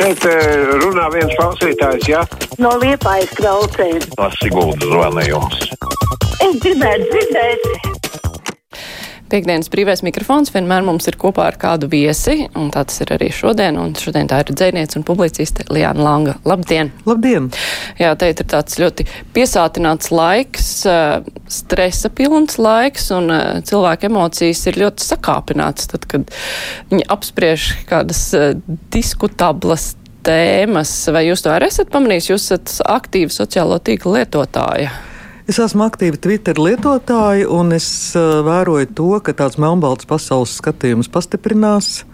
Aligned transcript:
šeit 0.00 0.24
eh, 0.24 0.72
runā 0.80 1.08
viens 1.12 1.36
klausītājs, 1.36 2.08
jā? 2.08 2.24
Ja? 2.24 2.48
No 2.62 2.74
liepājas 2.80 3.32
klausēs. 3.36 4.08
Tas 4.16 4.36
Siguldas 4.40 4.88
zvanījums. 4.88 5.64
Es 6.40 6.60
gribētu 6.64 7.08
dzirdēt. 7.12 7.89
Piektdienas 9.30 9.70
brīvais 9.70 10.00
mikrofons 10.02 10.50
vienmēr 10.50 10.82
mums 10.82 11.06
ir 11.06 11.14
kopā 11.20 11.44
ar 11.52 11.56
kādu 11.60 11.86
viesi, 11.92 12.48
un 12.58 12.72
tā 12.74 12.82
tas 12.88 12.96
ir 13.04 13.12
arī 13.14 13.28
šodien. 13.30 13.76
Un 13.78 13.92
šodien 13.94 14.26
tā 14.30 14.40
ir 14.42 14.48
dzēniece 14.50 14.98
un 14.98 15.04
publiciste 15.06 15.68
Liāna 15.70 16.02
Langa. 16.02 16.34
Labdien! 16.48 16.90
Labdien! 17.06 17.46
Jā, 18.00 18.10
te 18.18 18.32
ir 18.32 18.42
tāds 18.42 18.80
ļoti 18.82 19.06
piesātināts 19.36 20.10
laiks, 20.10 20.70
stresa 21.60 22.10
pilns 22.10 22.58
laiks, 22.58 23.06
un 23.14 23.30
cilvēku 23.70 24.08
emocijas 24.10 24.64
ir 24.66 24.80
ļoti 24.82 25.06
sakāpināts, 25.12 25.86
tad, 25.92 26.08
kad 26.10 26.26
viņi 26.90 27.06
apspriež 27.14 27.68
kādas 27.90 28.24
diskutablas 28.90 29.92
tēmas. 30.26 30.96
Vai 31.14 31.28
jūs 31.28 31.46
to 31.46 31.54
arī 31.54 31.70
esat 31.70 31.94
pamanījis? 31.94 32.32
Jūs 32.32 32.50
esat 32.50 32.74
aktīva 32.98 33.38
sociālo 33.38 33.78
tīklu 33.78 34.18
lietotāja. 34.18 34.90
Es 35.50 35.56
esmu 35.58 35.82
aktīva 35.82 36.14
Twitter 36.22 36.54
lietotāja, 36.62 37.48
un 37.50 37.72
es 37.74 37.86
uh, 38.14 38.38
vēroju 38.46 38.86
to, 38.94 39.08
ka 39.26 39.32
tāds 39.34 39.56
melnbalts 39.58 40.06
pasaules 40.06 40.52
skatījums 40.60 41.08
pastiprinās. 41.10 42.04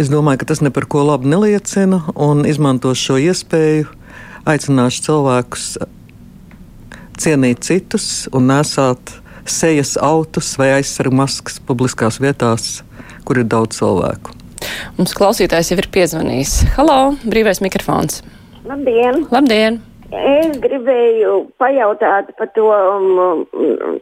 Es 0.00 0.08
domāju, 0.08 0.40
ka 0.40 0.48
tas 0.48 0.62
ne 0.64 0.72
par 0.72 0.86
ko 0.88 1.02
labu 1.04 1.28
neliecina, 1.28 2.00
un 2.16 2.40
izmantošu 2.48 3.10
šo 3.10 3.18
iespēju, 3.26 3.90
aicināšu 4.48 5.04
cilvēkus 5.10 5.68
cienīt 7.20 7.68
citus 7.68 8.08
un 8.32 8.48
nesāt 8.48 9.12
sejas 9.44 9.98
autus 10.00 10.56
vai 10.56 10.72
aizsargu 10.78 11.20
maskas 11.20 11.60
publiskās 11.60 12.16
vietās, 12.16 12.78
kur 13.28 13.44
ir 13.44 13.50
daudz 13.52 13.76
cilvēku. 13.82 14.32
Mums 14.96 15.12
klausītājs 15.12 15.74
jau 15.74 15.82
ir 15.84 15.92
piezvanījis. 15.92 16.62
Halo, 16.78 17.18
brīvais 17.28 17.60
mikrofons! 17.60 18.22
Labdien! 18.64 19.26
Labdien! 19.28 19.84
Es 20.14 20.58
gribēju 20.62 21.34
pajautāt 21.58 22.30
par 22.38 22.50
to 22.54 22.68
um, 22.70 23.98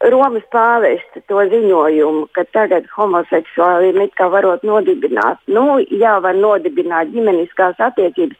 Romas 0.00 0.44
pāvesta 0.54 1.20
to 1.28 1.42
ziņojumu, 1.50 2.28
ka 2.32 2.46
tagad 2.54 2.86
homoseksuāli 2.94 3.90
it 4.04 4.14
kā 4.16 4.30
varot 4.32 4.62
nodibināt. 4.64 5.42
Nu, 5.46 5.80
jā, 5.90 6.14
var 6.24 6.34
nodibināt 6.34 7.10
ģimeniskās 7.12 7.76
attiecības, 7.76 8.38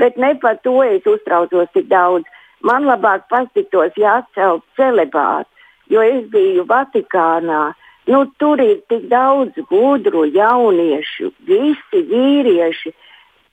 bet 0.00 0.16
ne 0.16 0.34
par 0.40 0.56
to 0.64 0.82
es 0.82 1.04
uztraucos 1.04 1.68
tik 1.74 1.90
daudz. 1.90 2.24
Man 2.62 2.86
labāk 2.88 3.28
patiktos, 3.28 3.92
ja 4.00 4.22
atcelt 4.22 4.64
celibātu, 4.76 5.50
jo 5.92 6.00
es 6.00 6.24
biju 6.32 6.64
Vatikānā. 6.64 7.74
Nu, 8.08 8.24
tur 8.38 8.60
ir 8.60 8.80
tik 8.88 9.08
daudz 9.10 9.52
gudru 9.68 10.24
jauniešu, 10.24 11.32
visi 11.44 12.00
vīrieši 12.08 12.94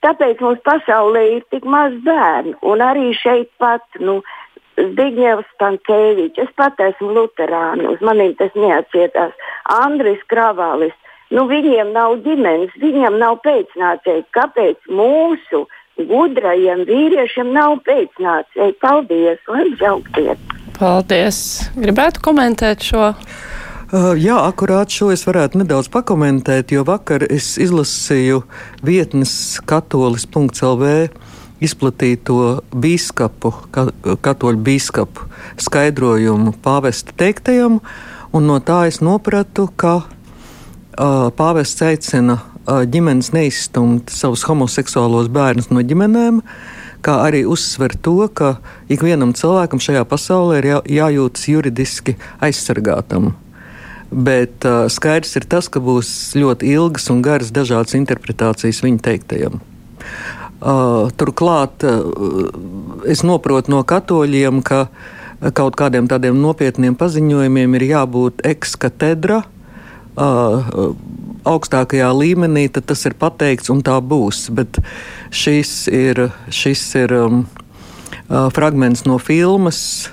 Tāpēc 0.02 0.40
mums 0.42 0.62
pasaulē 0.66 1.22
ir 1.36 1.44
tik 1.54 1.66
maz 1.68 1.94
bērnu. 2.06 2.56
Un 2.66 2.82
arī 2.82 3.12
šeit 3.14 3.50
pat, 3.62 3.84
nu, 4.02 4.20
Zbigņevs 4.80 5.48
Stankēvičs, 5.54 6.40
es 6.46 6.50
pat 6.56 6.80
esmu 6.80 7.12
luterāni, 7.12 7.86
uz 7.92 8.00
maniem 8.04 8.32
tas 8.38 8.54
neatsietās. 8.56 9.34
Andris 9.76 10.22
Kravālis, 10.32 10.94
nu 11.30 11.44
viņiem 11.50 11.92
nav 11.92 12.16
ģimenes, 12.24 12.72
viņiem 12.80 13.18
nav 13.20 13.38
pēcnācēji. 13.44 14.24
Kāpēc 14.34 14.90
mūsu 14.90 15.66
gudrajiem 16.00 16.86
vīriešiem 16.88 17.52
nav 17.52 17.78
pēcnācēji? 17.86 18.78
Paldies, 18.82 19.44
lai 19.52 19.68
džaugties! 19.76 20.48
Paldies! 20.80 21.38
Gribētu 21.76 22.24
komentēt 22.24 22.88
šo. 22.88 23.12
Uh, 23.92 24.14
jā, 24.16 24.38
akurāt 24.40 24.88
šo 24.88 25.10
es 25.12 25.20
varētu 25.28 25.58
nedaudz 25.60 25.90
pakomentēt, 25.92 26.70
jo 26.72 26.80
vakar 26.88 27.26
es 27.28 27.58
izlasīju 27.60 28.38
vietnes 28.80 29.34
katolis.lv 29.68 30.92
izplatīto 31.60 32.38
biskupu, 32.72 33.50
katoļu 34.24 34.62
biskupu 34.64 35.26
skaidrojumu 35.60 36.54
pāvesta 36.64 37.12
teiktajam, 37.20 37.82
un 38.32 38.48
no 38.48 38.56
tā 38.64 38.86
es 38.88 39.02
nopratu, 39.04 39.68
ka 39.76 39.98
uh, 40.00 41.28
pāvests 41.36 41.84
aicina 41.84 42.38
uh, 42.40 42.88
ģimenes 42.88 43.34
neizstumt 43.36 44.08
savus 44.08 44.48
homoseksuālos 44.48 45.28
bērnus 45.28 45.68
no 45.68 45.84
ģimenēm, 45.84 46.40
kā 47.04 47.20
arī 47.28 47.44
uzsver 47.44 47.92
to, 48.00 48.22
ka 48.32 48.56
ikvienam 48.88 49.36
cilvēkam 49.36 49.84
šajā 49.84 50.08
pasaulē 50.08 50.64
ir 50.64 50.72
jā, 50.72 50.82
jājūtas 51.02 51.48
juridiski 51.52 52.16
aizsargātam. 52.40 53.34
Bet 54.12 54.66
uh, 54.68 54.86
skaidrs 54.92 55.38
ir 55.40 55.46
tas, 55.48 55.70
ka 55.72 55.80
būs 55.80 56.36
ļoti 56.36 56.68
ilgas 56.74 57.08
un 57.12 57.22
garas 57.24 57.52
dažādas 57.54 57.96
interpretācijas 57.96 58.82
viņa 58.84 59.00
teiktajam. 59.08 59.60
Uh, 60.62 61.08
turklāt 61.18 61.82
uh, 61.88 62.04
es 63.08 63.24
saprotu 63.24 63.72
no 63.72 63.80
katoļiem, 63.82 64.60
ka 64.62 64.86
kaut 65.56 65.74
kādiem 65.74 66.06
tādiem 66.06 66.36
nopietniem 66.38 66.94
paziņojumiem 66.94 67.74
ir 67.80 67.86
jābūt 67.88 68.44
ekskatedra 68.46 69.40
uh, 69.42 70.92
augstākajā 71.48 72.12
līmenī, 72.14 72.68
tad 72.70 72.86
tas 72.92 73.02
ir 73.08 73.16
pateikts 73.18 73.72
un 73.72 73.82
tā 73.82 73.96
būs. 73.98 74.46
Bet 74.54 74.78
šis 75.34 75.88
ir, 75.90 76.28
šis 76.52 76.84
ir 77.00 77.16
um, 77.16 77.40
uh, 78.28 78.46
fragments 78.54 79.06
no 79.08 79.18
filmas, 79.18 80.12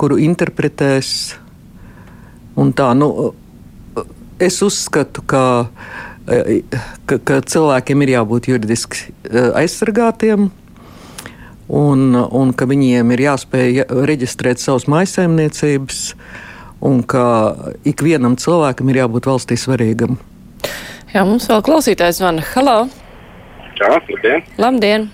kuru 0.00 0.18
interpretēs 0.20 1.39
Un 2.58 2.72
tā, 2.76 2.90
nu, 2.98 3.30
es 4.42 4.60
uzskatu, 4.64 5.22
ka, 5.28 5.42
ka, 6.26 7.18
ka 7.18 7.40
cilvēkiem 7.46 8.06
ir 8.06 8.14
jābūt 8.16 8.50
juridiski 8.50 9.10
eh, 9.30 9.52
aizsargātiem. 9.62 10.48
Un, 11.70 12.00
un 12.18 12.50
ka 12.50 12.66
viņiem 12.66 13.12
ir 13.14 13.20
jāspēj 13.28 13.84
reģistrēt 14.10 14.58
savas 14.58 14.88
maisaimniecības, 14.90 16.00
un 16.82 17.04
ka 17.06 17.22
ikvienam 17.86 18.34
cilvēkam 18.40 18.90
ir 18.90 19.04
jābūt 19.04 19.30
valstī 19.30 19.54
svarīgam. 19.60 20.18
Jā, 21.14 21.22
mums 21.26 21.46
vēl 21.50 21.62
klausītājs 21.66 22.18
zvana. 22.18 22.42
Halo! 22.56 22.76
Jā, 23.78 23.94
labdien! 23.94 24.42
Labdien! 24.58 25.06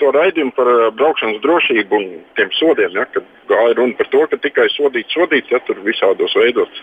To 0.00 0.10
raidījumu, 0.14 0.54
par 0.56 0.68
uh, 0.70 0.88
braukšanas 0.96 1.42
drošību 1.44 1.98
un 2.00 2.06
tiem 2.38 2.50
sodiem, 2.58 2.96
ja, 2.98 3.04
kad 3.14 3.26
gāja 3.50 3.76
runa 3.78 3.94
par 3.98 4.08
to, 4.10 4.24
ka 4.30 4.40
tikai 4.42 4.66
sodīt, 4.74 5.12
sodīt, 5.14 5.52
ja 5.52 5.60
tur 5.66 5.78
visādos 5.86 6.34
veidos. 6.38 6.82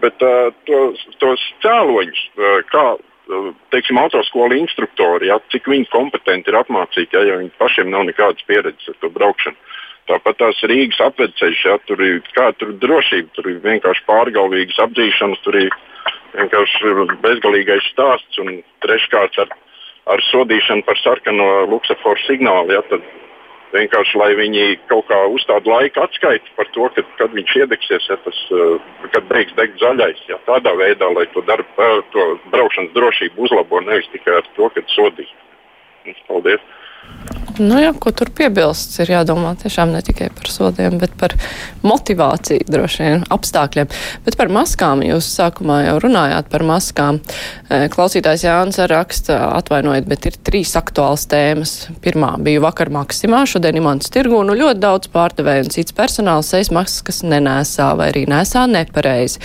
Bet 0.00 0.24
uh, 0.24 0.48
tos, 0.68 1.02
tos 1.20 1.42
cēloņus, 1.64 2.22
uh, 2.38 2.62
kā 2.72 2.86
teiksim, 3.74 3.98
autoskolu 3.98 4.56
instruktori, 4.56 5.30
ja, 5.30 5.38
cik 5.52 5.68
viņi 5.70 5.88
kompetenti 5.90 6.52
ir 6.52 6.58
apmācīti, 6.60 7.16
ja, 7.16 7.24
ja 7.26 7.38
viņi 7.40 7.52
pašiem 7.58 7.90
nav 7.90 8.06
nekādas 8.06 8.46
pieredzes 8.46 8.92
ar 8.92 8.98
to 9.02 9.10
braukšanu. 9.14 9.58
Tāpat 10.06 10.38
tās 10.38 10.62
Rīgas 10.70 11.00
apveceļš, 11.02 11.62
ja 11.66 11.76
tur 11.88 12.02
ir 12.06 12.20
kā 12.36 12.52
tur 12.60 12.70
drošība, 12.78 13.32
tur 13.34 13.48
ir 13.50 13.58
vienkārši 13.64 14.04
pārgalvīgas 14.06 14.78
apdzīšanas, 14.84 15.42
tur 15.42 15.58
ir 15.58 15.74
vienkārši 16.36 16.92
bezgalīgais 17.24 17.88
stāsts 17.90 18.38
un 18.42 18.60
treškārt 18.84 19.40
ar 19.42 19.50
ar 20.06 20.22
sodīšanu 20.30 20.86
par 20.86 20.98
sarkano 21.02 21.66
luksusforu 21.70 22.20
signālu. 22.26 22.74
Ja, 22.76 22.82
tad 22.90 23.04
vienkārši 23.74 24.20
lai 24.20 24.30
viņi 24.38 24.66
kaut 24.90 25.08
kā 25.10 25.18
uzstāda 25.32 25.70
laika 25.72 26.06
atskaiti 26.06 26.52
par 26.58 26.70
to, 26.74 26.88
kad, 26.96 27.08
kad 27.20 27.34
viņš 27.36 27.56
iedegsies, 27.62 28.06
ja 28.10 28.18
tas, 28.24 28.38
eh, 28.54 28.92
kad 29.14 29.26
beigs 29.32 29.56
degt 29.58 29.80
zaļais. 29.82 30.22
Ja, 30.30 30.38
tādā 30.48 30.76
veidā, 30.78 31.10
lai 31.16 31.26
to, 31.34 31.42
darbu, 31.48 31.74
eh, 31.88 31.98
to 32.14 32.28
braukšanas 32.54 32.94
drošību 32.96 33.48
uzlabo, 33.48 33.82
nevis 33.82 34.08
tikai 34.14 34.38
ar 34.40 34.48
to, 34.56 34.70
kad 34.78 34.96
sodīs. 34.96 35.32
Paldies! 36.28 36.62
Nu 37.56 37.78
jā, 37.80 37.88
ko 37.96 38.10
tur 38.12 38.28
piebilst, 38.36 38.98
ir 39.00 39.14
jādomā 39.14 39.54
tiešām 39.56 39.88
ne 39.94 40.02
tikai 40.04 40.26
par 40.36 40.50
sodiem, 40.52 40.98
bet 41.00 41.14
par 41.16 41.32
motivāciju 41.86 42.66
droši 42.68 43.00
vien 43.00 43.24
apstākļiem. 43.32 43.88
Bet 44.26 44.36
par 44.36 44.52
maskām 44.52 45.00
jūs 45.06 45.30
sākumā 45.38 45.78
jau 45.86 45.94
runājāt 46.04 46.50
par 46.52 46.66
maskām. 46.68 47.22
Eh, 47.70 47.86
klausītājs 47.92 48.44
Jānis 48.44 48.80
raksta, 48.92 49.38
atvainojiet, 49.56 50.04
bet 50.10 50.28
ir 50.28 50.36
trīs 50.44 50.74
aktuāls 50.76 51.24
tēmas. 51.32 51.74
Pirmā 52.04 52.34
bija 52.44 52.60
vakar 52.66 52.92
maksimā, 52.92 53.46
šodien 53.48 53.80
imants 53.80 54.12
tirgu, 54.12 54.44
nu 54.44 54.52
ļoti 54.52 54.82
daudz 54.84 55.08
pārdevēju 55.16 55.64
un 55.64 55.76
cits 55.78 55.96
personāls 55.96 56.52
sejas 56.52 56.72
maskas 56.76 57.24
nenēsā 57.24 57.94
vai 57.96 58.12
arī 58.12 58.26
nesā 58.28 58.66
nepareizi. 58.68 59.40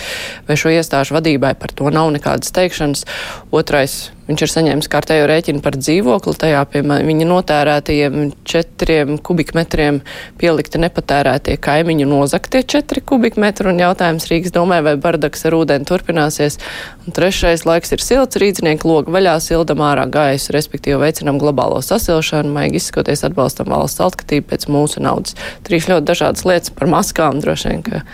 Vai 0.48 0.60
šo 0.60 0.74
iestāžu 0.76 1.16
vadībai 1.16 1.56
par 1.56 1.72
to 1.72 1.88
nav 1.88 2.12
nekādas 2.12 2.52
teikšanas? 2.52 3.06
Otrais 3.52 4.02
Viņš 4.32 4.46
ir 4.46 4.48
saņēmis 4.48 4.86
kārtējo 4.88 5.26
rēķinu 5.28 5.60
par 5.60 5.74
dzīvokli, 5.76 6.32
tajā 6.40 6.62
piemēram 6.72 7.08
viņa 7.10 7.26
notērētajiem 7.28 8.14
četriem 8.48 9.18
kubikmetriem 9.20 9.98
pielikti 10.40 10.80
nepatērētie 10.80 11.58
kaimiņu 11.60 12.06
nozaktie 12.08 12.62
četri 12.64 13.02
kubikmetri, 13.04 13.68
un 13.68 13.82
jautājums 13.82 14.30
Rīgas 14.30 14.54
domē, 14.56 14.80
vai 14.86 14.96
bardaks 14.96 15.44
ar 15.50 15.58
ūdeni 15.58 15.84
turpināsies. 15.84 16.56
Un 17.04 17.12
trešais 17.12 17.66
laiks 17.68 17.92
ir 17.92 18.00
silts, 18.00 18.40
rīdznieku 18.40 18.88
loga 18.88 19.12
vaļā, 19.18 19.36
sildam 19.44 19.84
ārā 19.84 20.08
gaisu, 20.08 20.56
respektīvi 20.56 21.02
veicinam 21.04 21.36
globālo 21.42 21.84
sasilšanu, 21.84 22.56
maigi 22.56 22.80
izskoties 22.80 23.26
atbalstam 23.28 23.68
valsts 23.74 24.00
altkatību 24.00 24.48
pēc 24.54 24.70
mūsu 24.72 25.04
naudas. 25.04 25.36
Trīs 25.68 25.92
ļoti 25.92 26.08
dažādas 26.08 26.48
lietas 26.48 26.72
par 26.72 26.88
maskām 26.96 27.44
droši 27.44 27.74
vien. 27.74 27.84
Ka... 27.84 28.06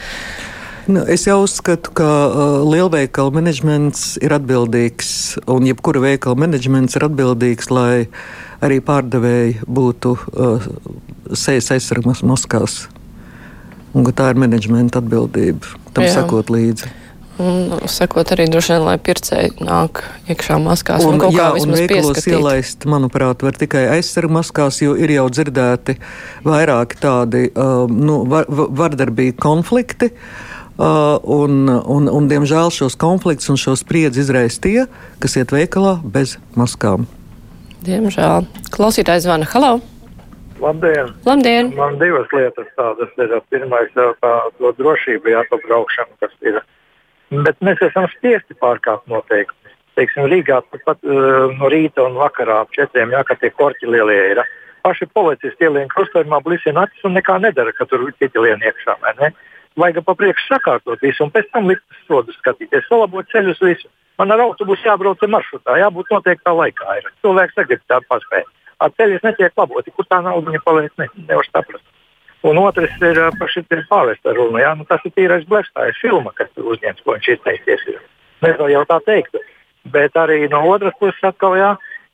Nu, 0.89 1.03
es 1.05 1.27
jau 1.29 1.43
uzskatu, 1.45 1.93
ka 1.93 2.05
uh, 2.09 2.63
lielveikala 2.65 3.29
menedžments 3.37 4.15
ir 4.25 4.33
atbildīgs, 4.33 5.11
un 5.45 5.67
jebkura 5.69 6.01
veikala 6.01 6.41
menedžments 6.47 6.97
ir 6.97 7.05
atbildīgs, 7.05 7.69
lai 7.69 8.07
arī 8.65 8.79
pārdevēji 8.81 9.67
būtu 9.69 10.15
uh, 10.17 10.71
sejas 11.37 11.69
aizsargmas 11.77 12.25
maskās. 12.25 12.87
Un 13.93 14.09
ka 14.09 14.17
tā 14.17 14.31
ir 14.33 14.41
menedžmenta 14.41 15.05
atbildība 15.05 15.77
tam 15.93 16.09
Jā. 16.09 16.23
sakot 16.23 16.49
līdzi. 16.57 16.89
Un 17.39 17.85
sekot 17.87 18.33
arī 18.33 18.49
droši 18.49 18.79
vien, 18.79 18.89
lai 18.89 18.97
pircēji 18.97 19.61
nāk 19.61 20.01
iekšā 20.33 20.57
maskās. 20.65 21.05
Un, 21.05 21.21
un, 21.21 21.37
jā, 21.37 21.53
un 21.61 21.77
veikalos 21.77 22.25
ielaist, 22.27 22.89
manuprāt, 22.89 23.45
var 23.45 23.61
tikai 23.61 23.91
aizsargu 23.93 24.41
maskās, 24.41 24.81
jo 24.81 24.97
ir 24.97 25.13
jau 25.21 25.29
dzirdēti 25.37 26.01
vairāki 26.49 26.99
tādi 27.05 27.49
um, 27.53 27.93
nu, 27.93 28.23
var, 28.33 28.49
vardarbīgi 28.49 29.37
konflikti. 29.37 30.15
Uh, 30.17 30.57
un, 30.79 31.69
un, 31.69 32.09
un, 32.09 32.31
diemžēl 32.31 32.73
šos 32.75 32.97
konfliktus 32.99 33.51
un 33.53 33.61
šo 33.61 33.77
spriedzi 33.79 34.23
izraisa 34.25 34.63
tie, 34.63 34.79
kas 35.23 35.37
iet 35.41 35.55
veikalā 35.55 35.99
bez 36.03 36.37
maskām. 36.59 37.09
Diemžēl. 37.87 38.47
Klausītājs 38.75 39.27
zvana 39.27 39.47
Halo! 39.53 39.79
Labdien! 40.59 41.13
Labdien! 41.27 41.71
Man 41.79 42.01
divas 42.01 42.27
lietas 42.35 42.67
tādas 42.79 43.13
ir. 43.23 43.37
Pirmais, 43.51 43.93
tā, 43.95 44.33
to 44.59 44.73
drošību 44.81 45.31
jāpabraukšana, 45.37 46.19
kas 46.23 46.35
ir 46.43 46.59
bet 47.31 47.59
mēs 47.65 47.81
esam 47.85 48.09
spiesti 48.17 48.57
pārkāpt 48.63 49.09
noteikumus. 49.11 49.75
Teiksim, 49.99 50.29
Rīgā 50.31 50.61
pat 50.71 50.99
uh, 51.03 51.51
no 51.59 51.69
rīta 51.73 52.05
un 52.07 52.17
vakarā 52.21 52.61
ap 52.63 52.73
četriem 52.77 53.13
jākat 53.13 53.43
tie 53.43 53.51
korķi 53.51 53.91
lielie 53.91 54.19
ir. 54.33 54.43
Paši 54.87 55.09
policisti 55.11 55.67
ielien 55.67 55.91
krustojumā, 55.91 56.39
blisina 56.45 56.87
acis 56.87 57.05
un 57.05 57.17
nekā 57.19 57.41
nedara, 57.43 57.75
ka 57.75 57.85
tur 57.91 58.07
citi 58.21 58.39
lien 58.41 58.63
iekšā. 58.63 58.95
Vajag 59.79 60.03
pa 60.07 60.15
priekšu 60.19 60.49
sakārtot 60.51 61.03
visu 61.05 61.23
un 61.23 61.31
pēc 61.35 61.51
tam 61.55 61.69
likt 61.71 61.85
sodu 62.09 62.35
skatīties, 62.41 62.87
salabot 62.89 63.29
ceļus 63.31 63.61
visu. 63.63 63.91
Man 64.19 64.35
ar 64.35 64.43
autobusu 64.43 64.89
jābrauc 64.89 65.21
maršrutā, 65.31 65.77
jābūt 65.79 66.11
noteiktā 66.11 66.55
laikā. 66.59 66.97
Ir. 66.99 67.13
Cilvēks 67.23 67.55
negrib 67.61 67.85
tādu 67.87 68.09
paspēju. 68.11 68.49
Ar 68.83 68.91
ceļus 68.99 69.23
netiek 69.27 69.55
laboti, 69.59 69.95
kur 69.95 70.07
tā 70.11 70.19
nauda 70.25 70.51
viņa 70.51 70.65
paliek, 70.65 70.91
ne, 70.99 71.07
nevar 71.29 71.47
saprast. 71.47 71.87
Un 72.47 72.59
otrs 72.63 72.95
ir 73.03 73.19
par 73.39 73.51
šiem 73.51 73.67
pāvesta 73.91 74.35
runu. 74.35 74.59
Jā? 74.63 74.75
Nu, 74.79 74.87
tas 74.87 75.03
ir 75.07 75.15
tīrais 75.15 75.47
blēstājs 75.47 75.99
filma, 76.03 76.35
kas 76.35 76.51
tur 76.55 76.73
uzņemts, 76.75 77.03
ko 77.03 77.15
viņš 77.17 77.31
izteicies. 77.35 77.87
Mēs 78.43 78.59
jau 78.75 78.85
tā 78.91 78.99
teiktu. 79.07 79.43
Bet 79.91 80.19
arī 80.19 80.45
no 80.51 80.63
otras 80.71 80.95
puses 81.01 81.23
atkal, 81.27 81.57
jā, 81.59 81.73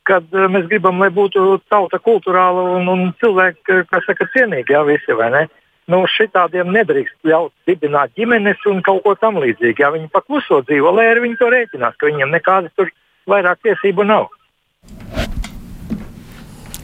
kad 0.09 0.29
mēs 0.53 0.69
gribam, 0.71 1.01
lai 1.01 1.11
būtu 1.13 1.59
tauta 1.73 2.01
kultūrāla 2.01 2.65
un, 2.77 2.89
un 2.93 3.13
cilvēki, 3.21 3.85
kas 3.91 4.09
saka, 4.09 4.29
cienīgi, 4.37 4.77
jā, 4.77 4.85
visi, 4.89 5.17
vai 5.17 5.31
ne? 5.33 5.45
Nu, 5.93 6.01
šitādiem 6.09 6.71
nedrīkst 6.73 7.29
ļaut 7.29 7.53
dibināt 7.69 8.15
ģimenes 8.17 8.63
un 8.71 8.81
kaut 8.85 9.03
ko 9.05 9.13
tam 9.21 9.37
līdzīgu. 9.43 9.83
Ja 9.85 9.91
viņi 9.93 10.09
pakluso 10.13 10.63
dzīvo, 10.65 10.95
lai 10.97 11.11
arī 11.11 11.27
viņi 11.27 11.41
to 11.41 11.51
rēķinās, 11.53 11.99
ka 12.01 12.09
viņiem 12.09 12.33
nekādas 12.33 12.73
tur 12.79 12.89
vairāk 13.29 13.61
tiesību 13.67 14.07
nav. 14.09 14.31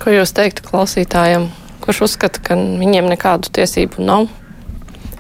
Ko 0.01 0.13
jūs 0.13 0.33
teiktu 0.37 0.65
klausītājiem, 0.69 1.49
kurš 1.85 2.05
uzskata, 2.11 2.45
ka 2.45 2.57
viņiem 2.57 3.09
nekādu 3.09 3.53
tiesību 3.57 4.05
nav. 4.05 4.29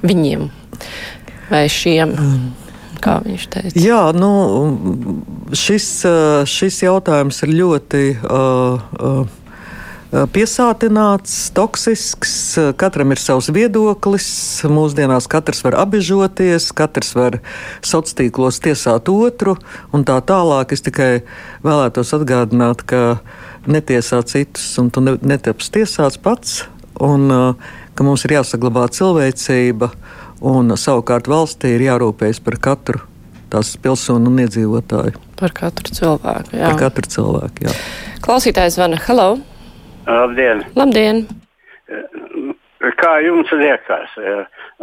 Viņiem 0.04 0.48
vai 1.50 1.66
šiem. 1.72 2.14
Kā 3.00 3.16
viņš 3.24 3.44
teica? 3.48 3.80
Jā, 3.80 4.00
nu, 4.12 4.28
šis, 5.56 5.86
šis 6.52 6.82
jautājums 6.84 7.38
ir 7.46 7.54
ļoti 7.56 8.02
uh, 8.12 8.76
uh, 8.76 9.22
piesātināts, 10.10 11.34
toksisks. 11.54 12.32
Katram 12.80 13.14
ir 13.14 13.20
savs 13.22 13.50
viedoklis. 13.54 14.28
Mūsdienās 14.70 15.28
katrs 15.30 15.62
var 15.66 15.76
apbežoties, 15.84 16.70
katrs 16.76 17.14
var 17.14 17.38
sociālos 17.80 18.16
tīklos 18.18 18.58
tiesāt 18.64 19.10
otru 19.12 19.56
un 19.94 20.04
tā 20.08 20.18
tālāk. 20.26 20.74
Es 20.74 20.82
tikai 20.86 21.22
vēlētos 21.66 22.14
atgādināt, 22.16 22.82
ka 22.82 23.20
netiesā 23.70 24.22
citus, 24.26 24.66
un 24.80 24.90
tu 24.90 25.02
netaps 25.04 25.70
tiesāts 25.70 26.18
pats, 26.20 26.64
un 27.00 27.28
uh, 27.30 27.68
ka 27.94 28.06
mums 28.06 28.24
ir 28.26 28.38
jāsaglabā 28.38 28.88
cilvēcība, 28.96 29.92
un 30.40 30.74
savukārt 30.80 31.28
valstī 31.30 31.76
ir 31.76 31.86
jārūpējas 31.90 32.42
par 32.46 32.58
katru 32.70 33.04
tās 33.50 33.74
pilsonu 33.82 34.30
un 34.30 34.42
iedzīvotāju. 34.44 35.20
Par 35.40 35.54
katru 35.56 35.94
cilvēku. 35.96 36.54
Jā. 36.54 36.70
Par 36.70 36.82
katru 36.86 37.10
cilvēku. 37.10 37.66
Jā. 37.66 37.78
Klausītājs 38.24 38.78
zvana. 38.78 39.00
Hello! 39.08 39.32
Labdien! 40.10 40.64
Labdien. 40.74 41.24
Kā 43.00 43.10
jums 43.22 43.50
liekas, 43.52 44.14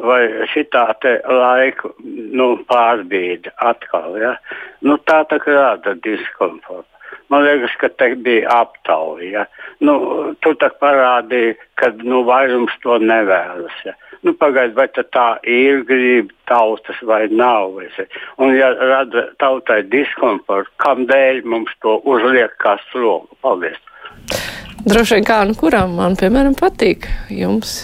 vai 0.08 0.22
šitā 0.54 0.84
laika 1.28 1.92
nu, 2.06 2.52
pārbīde 2.70 3.52
atkal? 3.58 4.16
Ja? 4.22 4.36
Nu, 4.86 5.00
tā 5.10 5.24
tā 5.30 5.40
rada 5.48 5.96
diskomfortu. 6.06 6.88
Man 7.28 7.44
liekas, 7.44 7.74
ka 7.82 7.90
te 7.90 8.14
bija 8.16 8.62
aptauja. 8.62 9.28
Ja? 9.32 9.46
Nu, 9.84 9.96
tu 10.44 10.54
tā 10.62 10.70
parādīji, 10.80 11.58
ka 11.76 11.92
nu, 12.04 12.22
vairums 12.28 12.78
to 12.84 13.00
nevēlas. 13.02 13.82
Ja? 13.86 13.98
Nu, 14.24 14.34
Pagaidiet, 14.38 14.78
vai 14.78 14.88
tā 14.96 15.28
ir 15.44 15.84
grība 15.90 16.34
tautas 16.50 17.02
vai 17.04 17.26
nav. 17.32 17.76
Vai 17.76 17.90
un, 18.38 18.56
ja 18.56 18.72
rada 18.78 19.28
tautai 19.42 19.82
diskomfortu, 19.92 20.72
kādēļ 20.84 21.44
mums 21.46 21.74
to 21.84 22.00
uzliek 22.06 22.56
kā 22.64 22.78
slogu? 22.92 23.36
Paldies! 23.42 23.82
Droši 24.86 25.18
vien 25.18 25.26
kā 25.28 25.42
nu 25.48 25.56
kuram 25.58 25.98
man, 25.98 26.18
piemēram, 26.20 26.54
patīk 26.58 27.10
jums. 27.34 27.82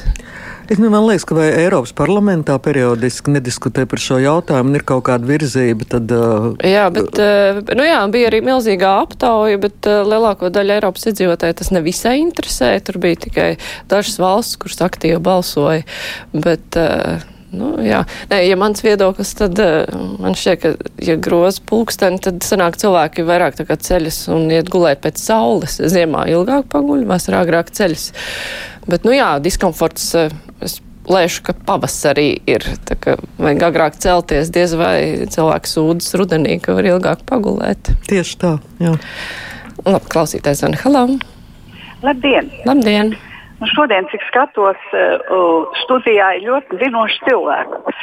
Es, 0.70 0.80
nu, 0.80 0.88
man 0.88 1.04
liekas, 1.04 1.26
ka 1.28 1.36
vai 1.36 1.50
Eiropas 1.60 1.92
parlamentā 1.96 2.56
periodiski 2.64 3.34
nediskutē 3.34 3.84
par 3.90 4.00
šo 4.00 4.16
jautājumu, 4.24 4.78
ir 4.78 4.86
kaut 4.88 5.04
kāda 5.10 5.28
virzība. 5.28 5.88
Tad, 5.92 6.14
uh, 6.16 6.48
jā, 6.64 6.86
bet 6.96 7.20
uh, 7.20 7.60
nu 7.76 7.84
jā, 7.84 8.00
bija 8.14 8.30
arī 8.30 8.40
milzīgā 8.46 8.94
aptauja, 9.02 9.60
bet 9.66 9.90
uh, 9.92 10.06
lielāko 10.08 10.54
daļu 10.54 10.78
Eiropas 10.78 11.10
iedzīvotāju 11.12 11.60
tas 11.60 11.74
nevisai 11.76 12.16
interesē. 12.22 12.72
Tur 12.86 13.02
bija 13.04 13.20
tikai 13.28 13.50
dažas 13.92 14.16
valsts, 14.24 14.62
kuras 14.62 14.80
aktīvi 14.88 15.20
balsoja. 15.24 15.84
Bet, 16.32 16.80
uh, 16.80 17.28
Nu, 17.54 17.76
jā, 17.86 18.02
Nē, 18.32 18.40
ja 18.48 18.58
mans 18.58 18.82
viedoklis, 18.82 19.36
tad 19.38 19.60
uh, 19.62 19.84
man 20.22 20.34
šķiet, 20.38 20.64
ka, 20.64 20.94
ja 21.06 21.18
groza 21.22 21.62
pulksteni, 21.70 22.22
tad 22.24 22.42
sanāk 22.46 22.80
cilvēki 22.82 23.26
vairāk 23.28 23.60
tā 23.60 23.68
kā 23.70 23.78
ceļas 23.78 24.24
un 24.34 24.48
iet 24.54 24.72
gulēt 24.74 25.04
pēc 25.04 25.22
saules. 25.22 25.78
Ziemā 25.78 26.26
ilgāk 26.34 26.66
paguļ, 26.74 27.06
vasarā 27.10 27.44
agrāk 27.46 27.70
ceļas. 27.76 28.10
Bet, 28.90 29.06
nu 29.06 29.14
jā, 29.14 29.36
diskomforts. 29.44 30.10
Uh, 30.18 30.34
es 30.66 30.80
lēšu, 31.10 31.42
ka 31.48 31.56
pavasarī 31.68 32.30
ir. 32.50 32.64
Vajag 33.38 33.66
agrāk 33.68 34.00
celties, 34.00 34.52
diez 34.54 34.76
vai 34.80 35.28
cilvēks 35.32 35.76
sūdzas 35.76 36.16
rudenī, 36.20 36.58
ka 36.64 36.78
var 36.78 36.88
ilgāk 36.88 37.26
pagulēt. 37.30 37.92
Tieši 38.08 38.40
tā, 38.40 38.56
jā. 38.84 38.96
Labi, 39.84 40.08
klausītājs 40.14 40.64
Zana, 40.64 40.80
hello! 40.86 41.06
Labdien! 42.04 42.50
Labdien! 42.68 43.16
Nu, 43.64 43.68
šodien, 43.72 44.04
cik 44.12 44.20
skatos, 44.28 44.80
uh, 44.92 45.70
studijā 45.86 46.34
ir 46.36 46.50
ļoti 46.50 46.82
zinoši 46.82 47.22
cilvēki. 47.24 47.94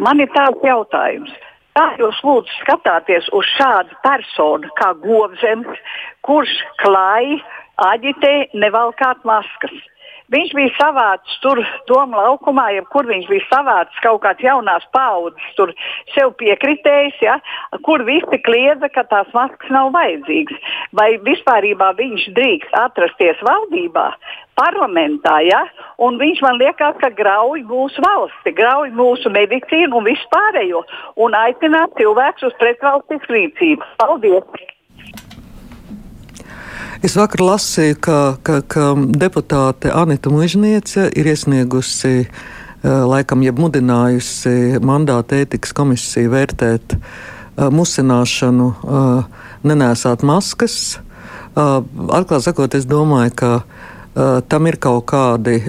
Man 0.00 0.22
ir 0.24 0.30
tāds 0.32 0.62
jautājums. 0.64 1.34
Kā 1.76 1.84
jūs 2.00 2.22
lūdzu 2.24 2.54
skatāties 2.62 3.28
uz 3.36 3.50
šādu 3.58 3.98
personu 4.00 4.70
kā 4.80 4.94
Govzems, 5.02 5.82
kurš 6.24 6.54
klāja, 6.80 7.36
aģitē, 7.90 8.32
nevalkāt 8.64 9.20
maskas? 9.28 9.76
Viņš 10.30 10.52
bija 10.54 10.70
savāds 10.76 11.38
tur 11.42 11.58
Doma 11.88 12.22
laukumā, 12.22 12.68
jebkur 12.76 13.08
viņš 13.10 13.26
bija 13.30 13.46
savāds 13.50 14.02
kaut 14.04 14.20
kāds 14.22 14.44
jaunās 14.44 14.86
paudzes, 14.94 15.48
tur 15.58 15.72
sev 16.14 16.36
piekritējis, 16.38 17.18
ja, 17.24 17.38
kur 17.86 18.04
visi 18.06 18.38
kliedza, 18.46 18.92
ka 18.94 19.02
tās 19.10 19.30
maskas 19.34 19.74
nav 19.74 19.90
vajadzīgas. 19.96 20.70
Vai 20.94 21.10
vispārībā 21.26 21.90
viņš 21.98 22.28
drīkst 22.38 22.78
atrasties 22.78 23.42
valdībā, 23.46 24.06
parlamentā, 24.60 25.40
ja, 25.48 25.64
un 25.98 26.20
viņš 26.22 26.42
man 26.46 26.60
liekas, 26.62 26.98
ka 27.02 27.10
grauj 27.10 27.64
mūsu 27.66 28.04
valsti, 28.06 28.54
grauj 28.54 28.92
mūsu 28.94 29.32
medicīnu 29.34 29.98
un 29.98 30.10
vispārējo, 30.12 30.84
un 31.26 31.38
aicināt 31.42 31.98
cilvēkus 31.98 32.52
uz 32.52 32.60
pretvalstisku 32.62 33.34
rīcību. 33.34 33.96
Paldies! 33.98 34.70
Es 37.00 37.14
vakar 37.16 37.40
lasīju, 37.40 37.96
ka, 38.04 38.14
ka, 38.44 38.58
ka 38.68 38.90
deputāte 39.16 39.88
Anita 39.96 40.28
Mužniece 40.28 41.06
ir 41.16 41.30
iesniegusi, 41.32 42.26
eh, 42.26 42.88
laikam, 43.08 43.40
jeb 43.40 43.56
mudinājusi 43.56 44.82
mandāta 44.84 45.38
ētikas 45.40 45.72
komisiju 45.72 46.28
vērtēt 46.34 46.98
uh, 46.98 47.70
musināšanu, 47.72 48.66
uh, 48.84 49.46
nenēsāt 49.64 50.20
maskas. 50.28 50.98
Uh, 51.56 51.80
Atklāt 52.12 52.44
sakot, 52.44 52.76
es 52.76 52.84
domāju, 52.84 53.32
ka 53.32 53.52
tam 54.50 54.66
ir 54.66 54.76
kaut 54.82 55.04
kādi 55.06 55.60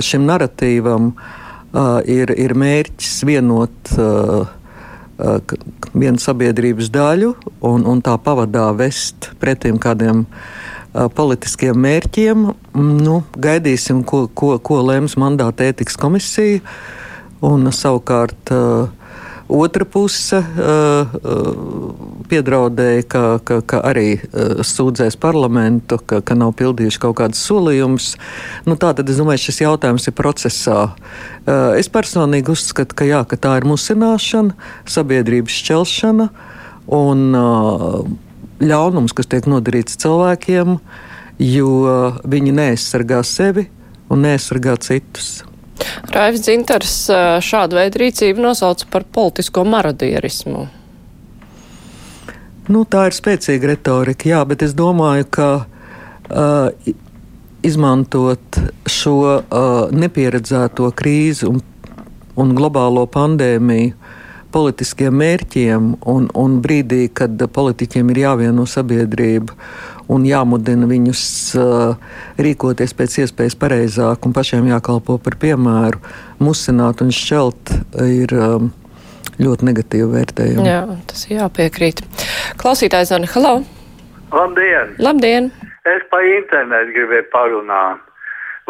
šim 0.00 0.22
narratīvam 0.24 1.10
ir, 2.08 2.30
ir 2.32 2.54
mērķis 2.56 3.18
vienot 3.28 3.90
vienu 5.92 6.22
sabiedrības 6.24 6.88
daļu 6.94 7.34
un, 7.68 7.84
un 7.84 8.00
tā 8.00 8.16
pavadā 8.24 8.70
vest 8.72 9.28
pretim 9.38 9.76
kādiem 9.78 10.24
uh, 10.24 10.40
politiskiem 10.92 11.78
mērķiem. 11.78 12.46
Nu, 12.74 13.20
gaidīsim, 13.38 14.04
ko, 14.06 14.24
ko, 14.34 14.56
ko 14.58 14.80
lems 14.86 15.16
mandāta 15.20 15.68
ētikas 15.70 15.98
komisija. 16.00 16.62
Un 17.46 17.70
savukārt 17.72 18.50
otra 19.50 19.86
puse 19.88 20.42
piedraudēja, 22.30 23.04
ka, 23.10 23.22
ka, 23.42 23.58
ka 23.66 23.80
arī 23.90 24.20
sūdzēs 24.66 25.16
parlamentu, 25.20 25.98
ka, 25.98 26.20
ka 26.26 26.36
nav 26.38 26.54
pildījuši 26.60 27.02
kaut 27.02 27.18
kādas 27.22 27.42
solījumus. 27.48 28.12
Nu, 28.68 28.76
tā 28.78 28.92
tad 28.96 29.10
es 29.10 29.18
domāju, 29.18 29.46
šis 29.48 29.62
jautājums 29.64 30.06
ir 30.10 30.16
procesā. 30.18 30.78
Es 31.80 31.90
personīgi 31.90 32.52
uzskatu, 32.52 32.98
ka, 32.98 33.08
jā, 33.08 33.24
ka 33.26 33.40
tā 33.40 33.56
ir 33.58 33.66
musināšana, 33.70 34.54
sabiedrības 34.90 35.58
šķelšana 35.62 36.30
un 37.00 37.26
uh, 37.38 38.02
ļaunums, 38.60 39.14
kas 39.16 39.30
tiek 39.30 39.46
nodarīts 39.50 39.98
cilvēkiem, 40.00 40.78
jo 41.40 41.70
viņi 42.28 42.56
neaizsargā 42.56 43.22
sevi 43.26 43.68
un 44.12 44.26
neaizsargā 44.26 44.76
citus. 44.84 45.40
Raivs 46.12 46.42
Dzintars 46.44 46.96
šādu 47.44 47.78
veidu 47.78 48.02
rīcību 48.02 48.42
nosauca 48.44 48.88
par 48.92 49.06
politisko 49.08 49.64
marodierismu. 49.64 50.66
Nu, 52.70 52.84
tā 52.86 53.08
ir 53.08 53.16
spēcīga 53.16 53.72
retorika, 53.72 54.28
jā, 54.30 54.40
bet 54.46 54.62
es 54.62 54.76
domāju, 54.78 55.26
ka 55.32 55.48
uh, 55.64 56.92
izmantot 57.66 58.60
šo 58.86 59.16
uh, 59.40 59.40
nepieredzēto 59.90 60.92
krīzi 60.94 61.48
un, 61.48 61.58
un 62.38 62.52
globālo 62.54 63.08
pandēmiju 63.10 63.96
politiskiem 64.52 65.14
mērķiem 65.20 65.92
un, 66.10 66.28
un 66.34 66.58
brīdī, 66.64 67.06
kad 67.14 67.40
politiķiem 67.54 68.12
ir 68.12 68.22
jāvieno 68.24 68.66
sabiedrība 68.68 69.56
un 70.10 70.26
jāmudina 70.26 70.88
viņus 70.90 71.22
uh, 71.58 71.94
rīkoties 72.40 72.94
pēc 72.98 73.16
iespējas 73.24 73.56
pareizāk 73.60 74.26
un 74.26 74.34
pašiem 74.36 74.68
jākalpo 74.72 75.20
par 75.22 75.38
piemēru, 75.40 76.02
musināt 76.42 77.02
un 77.04 77.14
šķelt 77.14 77.74
ir 78.06 78.34
um, 78.34 78.70
ļoti 79.40 79.70
negatīvi 79.70 80.10
vērtējumi. 80.14 80.66
Jā, 80.66 80.84
tas 81.10 81.26
ir 81.28 81.38
jāpiekrīt. 81.38 82.04
Klausītājs 82.60 83.14
Zana, 83.14 83.30
halo! 83.34 83.60
Labdien! 84.34 84.94
Labdien! 85.02 85.50
Es 85.88 86.02
pa 86.12 86.20
internetu 86.26 86.94
gribēju 86.98 87.28
parunāt. 87.32 88.02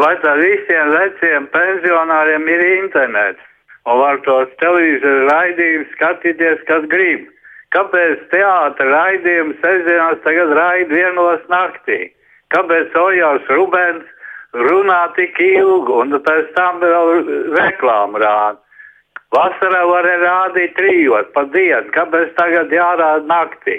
Vai 0.00 0.14
tā 0.22 0.32
visiem 0.38 0.92
veciem 0.94 1.48
pensionāriem 1.52 2.46
ir 2.48 2.62
internets? 2.78 3.49
Un 3.88 4.00
var 4.00 4.18
tos 4.26 4.50
televīzijas 4.60 5.28
raidījumus 5.30 5.92
skatīties, 5.96 6.64
kas 6.68 6.88
grib. 6.92 7.28
Kāpēc 7.74 8.24
teātris 8.32 8.90
raidījums 8.92 9.60
sestdienās 9.62 10.18
tagad 10.24 10.52
raida 10.58 10.90
vienos 10.90 11.44
naktī? 11.52 12.00
Kāpēc 12.50 12.96
Ojārs 12.98 13.46
Rubens 13.54 14.08
runā 14.66 15.00
tik 15.14 15.38
ilgi 15.44 15.94
un 16.02 16.18
pēc 16.26 16.50
tam 16.56 16.82
vēl 16.82 17.12
reklāmu 17.54 18.20
rāda? 18.20 18.58
Vasarā 19.30 19.84
varēja 19.86 20.20
rādīt 20.24 20.74
trijos 20.74 21.28
pa 21.34 21.44
dienu, 21.54 21.92
kāpēc 21.94 22.34
tagad 22.34 22.74
jārāda 22.74 23.22
naktī? 23.30 23.78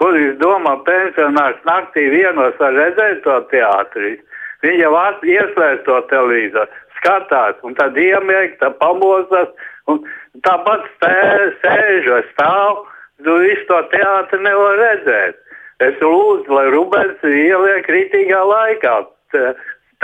Kur 0.00 0.16
jūs 0.16 0.38
domā, 0.40 0.72
pensionārs 0.88 1.60
naktī 1.68 2.08
vienos 2.12 2.56
var 2.60 2.72
redzēt 2.72 3.20
to 3.24 3.36
teātri? 3.52 4.16
Viņi 4.64 4.80
jau 4.80 4.94
ieslēdz 5.36 5.84
to 5.84 6.00
televīzoru, 6.10 6.80
skatās, 7.06 7.62
un 7.62 7.78
tad 7.78 7.96
iemieg, 7.96 8.58
tad 8.58 8.76
pamostas, 8.82 9.54
un 9.86 10.02
tāpat 10.42 10.84
sēž 10.98 12.10
vai 12.10 12.22
stāv 12.34 12.84
Nu, 13.24 13.38
visu 13.40 13.64
to 13.70 13.80
teātri 13.92 14.42
nevar 14.44 14.76
redzēt. 14.80 15.40
Es 15.84 15.96
lūdzu, 16.00 16.52
lai 16.52 16.68
Rubens 16.72 17.22
ieliek 17.24 17.84
kritīgā 17.88 18.40
laikā 18.48 18.96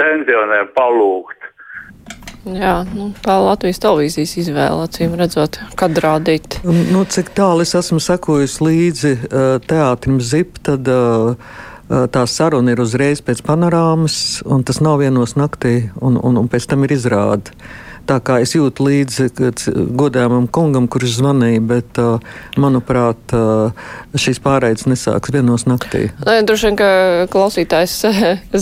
pensionēm 0.00 0.70
palūgt. 0.76 1.48
Jā, 2.42 2.80
nu, 2.90 3.12
tā 3.22 3.36
Latvijas 3.38 3.78
televīzijas 3.84 4.32
izvēle, 4.42 4.88
acīm 4.88 5.12
redzot, 5.20 5.60
kad 5.78 6.00
rādīt. 6.02 6.58
Nu, 6.66 7.04
cik 7.06 7.30
tālu 7.36 7.62
es 7.62 7.76
esmu 7.78 8.00
sekojis 8.02 8.56
līdzi 8.64 9.12
uh, 9.14 9.44
teātrim 9.62 10.18
ZIP, 10.18 10.58
tad 10.66 10.88
uh, 10.90 11.36
tā 12.12 12.24
saruna 12.30 12.72
ir 12.72 12.82
uzreiz 12.82 13.22
pēc 13.24 13.42
panorāmas, 13.46 14.16
un 14.48 14.64
tas 14.64 14.80
nav 14.84 15.00
vienos 15.02 15.36
naktī, 15.36 15.90
un, 16.00 16.16
un, 16.16 16.40
un 16.40 16.52
pēc 16.52 16.70
tam 16.72 16.86
ir 16.86 16.96
izrāde. 16.96 17.54
Tā 18.02 18.16
kā 18.18 18.40
es 18.42 18.50
jūtu 18.56 18.82
līdzi 18.88 19.28
godājumam 19.94 20.48
kungam, 20.50 20.88
kurš 20.90 21.20
zvanīja, 21.20 21.60
bet, 21.62 22.00
manuprāt, 22.58 23.34
šīs 24.18 24.40
pārējais 24.42 24.88
nesāks 24.90 25.30
vienos 25.34 25.68
naktī. 25.70 26.08
Nē, 26.26 26.40
droši 26.48 26.68
vien, 26.68 26.78
ka 26.80 26.88
klausītājs 27.30 27.94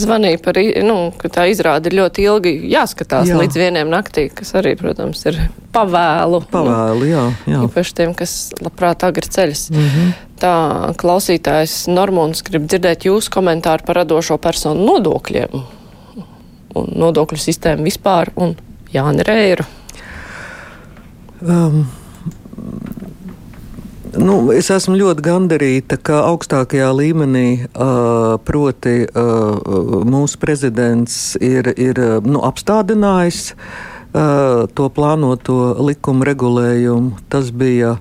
zvanīja 0.03 0.43
par, 0.45 0.61
nu, 0.85 0.99
ka 1.17 1.33
tā 1.33 1.49
izrāda 1.53 1.89
ir 1.89 1.97
ļoti 2.03 2.27
ilgi 2.29 2.55
jāskatās 2.75 3.33
jā. 3.33 3.41
līdz 3.41 3.61
vieniem 3.63 3.93
naktī, 3.93 4.29
kas 4.29 4.53
arī, 4.61 4.75
protams, 4.81 5.25
ir 5.31 5.41
pavēlu. 5.73 6.43
Pavēlu, 6.53 7.09
jā. 7.09 7.25
jā. 7.49 7.63
Īpaši 7.65 7.97
tiem, 8.03 8.13
kas 8.19 8.37
labprāt 8.61 9.09
agri 9.09 9.31
ceļas. 9.31 9.71
Mm 9.73 9.89
-hmm. 9.89 10.13
Tā 10.41 10.55
klausītājs 11.01 11.85
Normons 11.93 12.41
grib 12.47 12.65
dzirdēt 12.71 13.05
jūsu 13.09 13.33
komentāru 13.35 13.85
par 13.85 14.01
radošo 14.01 14.39
personu 14.41 14.87
nodokļiem 14.89 15.61
un 16.81 16.93
nodokļu 17.03 17.41
sistēmu 17.41 17.89
vispār 17.89 18.31
un 18.41 18.55
Jāni 18.95 19.27
Reiru? 19.27 19.67
Um. 21.41 21.83
Nu, 24.19 24.49
es 24.51 24.67
esmu 24.75 24.97
ļoti 24.99 25.23
gandarīta, 25.23 25.95
ka 26.03 26.25
augstākajā 26.33 26.89
līmenī, 26.99 27.69
uh, 27.69 28.41
proti, 28.43 29.05
uh, 29.07 29.61
mūsu 30.03 30.41
prezidents 30.43 31.37
ir, 31.39 31.71
ir 31.79 32.01
nu, 32.27 32.41
apstādinājis 32.43 33.53
uh, 33.55 34.67
to 34.75 34.89
plānoto 34.97 35.77
likuma 35.87 36.27
regulējumu. 36.27 37.21
Tas 37.31 37.53
bija, 37.55 37.95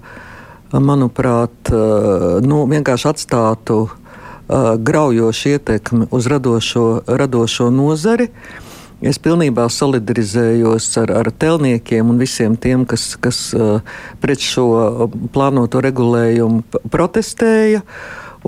manuprāt, 0.74 1.74
uh, 1.74 2.40
nu, 2.46 2.64
vienkārši 2.70 3.12
atstātu 3.14 3.82
uh, 3.88 4.74
graujošu 4.78 5.56
ietekmi 5.56 6.10
uz 6.12 6.28
radošo, 6.30 6.88
radošo 7.08 7.70
nozari. 7.74 8.30
Uh, 8.30 8.66
Es 9.00 9.16
pilnībā 9.24 9.70
solidarizējos 9.72 10.90
ar, 11.00 11.12
ar 11.22 11.30
telniekiem 11.32 12.10
un 12.12 12.18
visiem 12.20 12.58
tiem, 12.60 12.84
kas, 12.84 13.14
kas 13.24 13.38
uh, 13.56 13.80
pret 14.20 14.44
šo 14.44 15.08
plānoto 15.32 15.80
regulējumu 15.84 16.82
protestēja. 16.92 17.86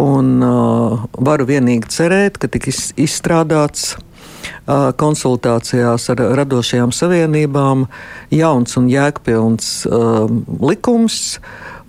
Un, 0.01 0.37
uh, 0.43 1.07
varu 1.15 1.47
vienīgi 1.47 1.87
cerēt, 1.91 2.39
ka 2.39 2.51
tiks 2.51 2.91
izstrādāts 2.99 3.93
uh, 3.95 4.91
konsultācijās 4.99 6.09
ar 6.11 6.23
radošajām 6.41 6.91
savienībām 6.95 7.87
jauns 8.35 8.75
un 8.79 8.91
jēgpilns 8.91 9.71
uh, 9.87 10.27
likums, 10.59 11.37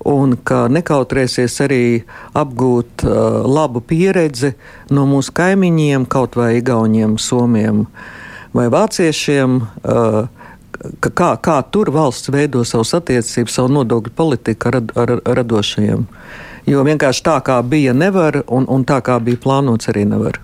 un 0.08 0.36
ka 0.44 0.66
nekautrēsies 0.72 1.58
arī 1.64 1.84
apgūt 2.38 3.04
uh, 3.06 3.42
labu 3.46 3.82
pieredzi 3.84 4.54
no 4.90 5.06
mūsu 5.10 5.34
kaimiņiem, 5.36 6.06
kaut 6.10 6.36
vai 6.38 6.56
Igauniem, 6.60 7.18
Somiem. 7.18 7.86
Vai 8.52 8.68
vāciešiem. 8.72 9.60
Uh, 9.82 10.24
kā, 11.00 11.32
kā 11.42 11.58
tur 11.70 11.92
valsts 11.94 12.32
veido 12.32 12.64
savas 12.68 12.94
attiecības, 12.98 13.54
savu 13.58 13.72
nodokļu 13.78 14.14
politiku 14.16 14.72
ar, 14.72 14.80
ar, 14.82 15.14
ar 15.20 15.38
radošajiem. 15.40 16.06
Jo 16.66 16.84
vienkārši 16.86 17.24
tā, 17.26 17.38
kā 17.46 17.58
bija, 17.66 17.94
nevar, 17.94 18.42
un, 18.46 18.68
un 18.70 18.86
tā, 18.86 19.00
kā 19.04 19.18
bija 19.22 19.40
plānots, 19.42 19.90
arī 19.90 20.06
nevar. 20.08 20.38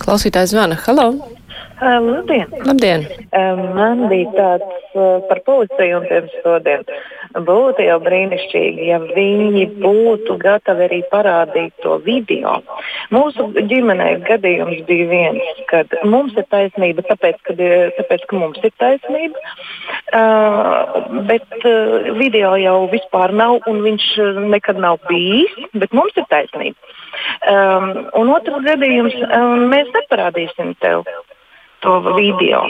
Klausītājs 0.00 0.54
zvana. 0.54 0.78
Halo! 0.86 1.37
Um, 1.80 2.08
labdien! 2.10 2.46
Labdien. 2.66 3.04
Um, 3.30 3.60
man 3.76 4.08
bija 4.10 4.32
tāds 4.34 4.94
uh, 4.98 5.20
par 5.28 5.38
policiju 5.46 6.00
un 6.00 6.06
pirms 6.10 6.32
stodiem. 6.40 6.82
Būtu 7.46 7.84
jau 7.86 7.98
brīnišķīgi, 8.02 8.88
ja 8.88 8.98
viņi 9.04 9.66
būtu 9.78 10.38
gatavi 10.42 10.86
arī 10.88 10.98
parādīt 11.12 11.76
to 11.84 12.00
video. 12.02 12.56
Mūsu 13.14 13.46
ģimenē 13.70 14.08
gadījums 14.26 14.80
bija 14.88 15.06
viens, 15.12 15.62
kad 15.70 15.94
mums 16.02 16.34
ir 16.40 16.48
taisnība, 16.50 17.04
tāpēc, 17.12 17.38
kad, 17.46 17.62
tāpēc 18.00 18.26
ka 18.26 18.42
mums 18.42 18.58
ir 18.64 18.74
taisnība, 18.82 19.46
uh, 20.18 20.98
bet 21.30 21.46
uh, 21.62 22.10
video 22.18 22.56
jau 22.58 22.76
vispār 22.90 23.36
nav 23.38 23.70
un 23.70 23.84
viņš 23.86 24.10
nekad 24.50 24.82
nav 24.82 24.98
bijis, 25.06 25.54
bet 25.78 25.94
mums 25.94 26.18
ir 26.18 26.26
taisnība. 26.32 26.94
Um, 27.46 27.90
un 28.18 28.34
otrs 28.34 28.66
gadījums, 28.66 29.14
um, 29.30 29.68
mēs 29.70 29.94
neparādīsim 29.94 30.74
tev 30.82 31.06
to 31.84 32.00
video. 32.16 32.64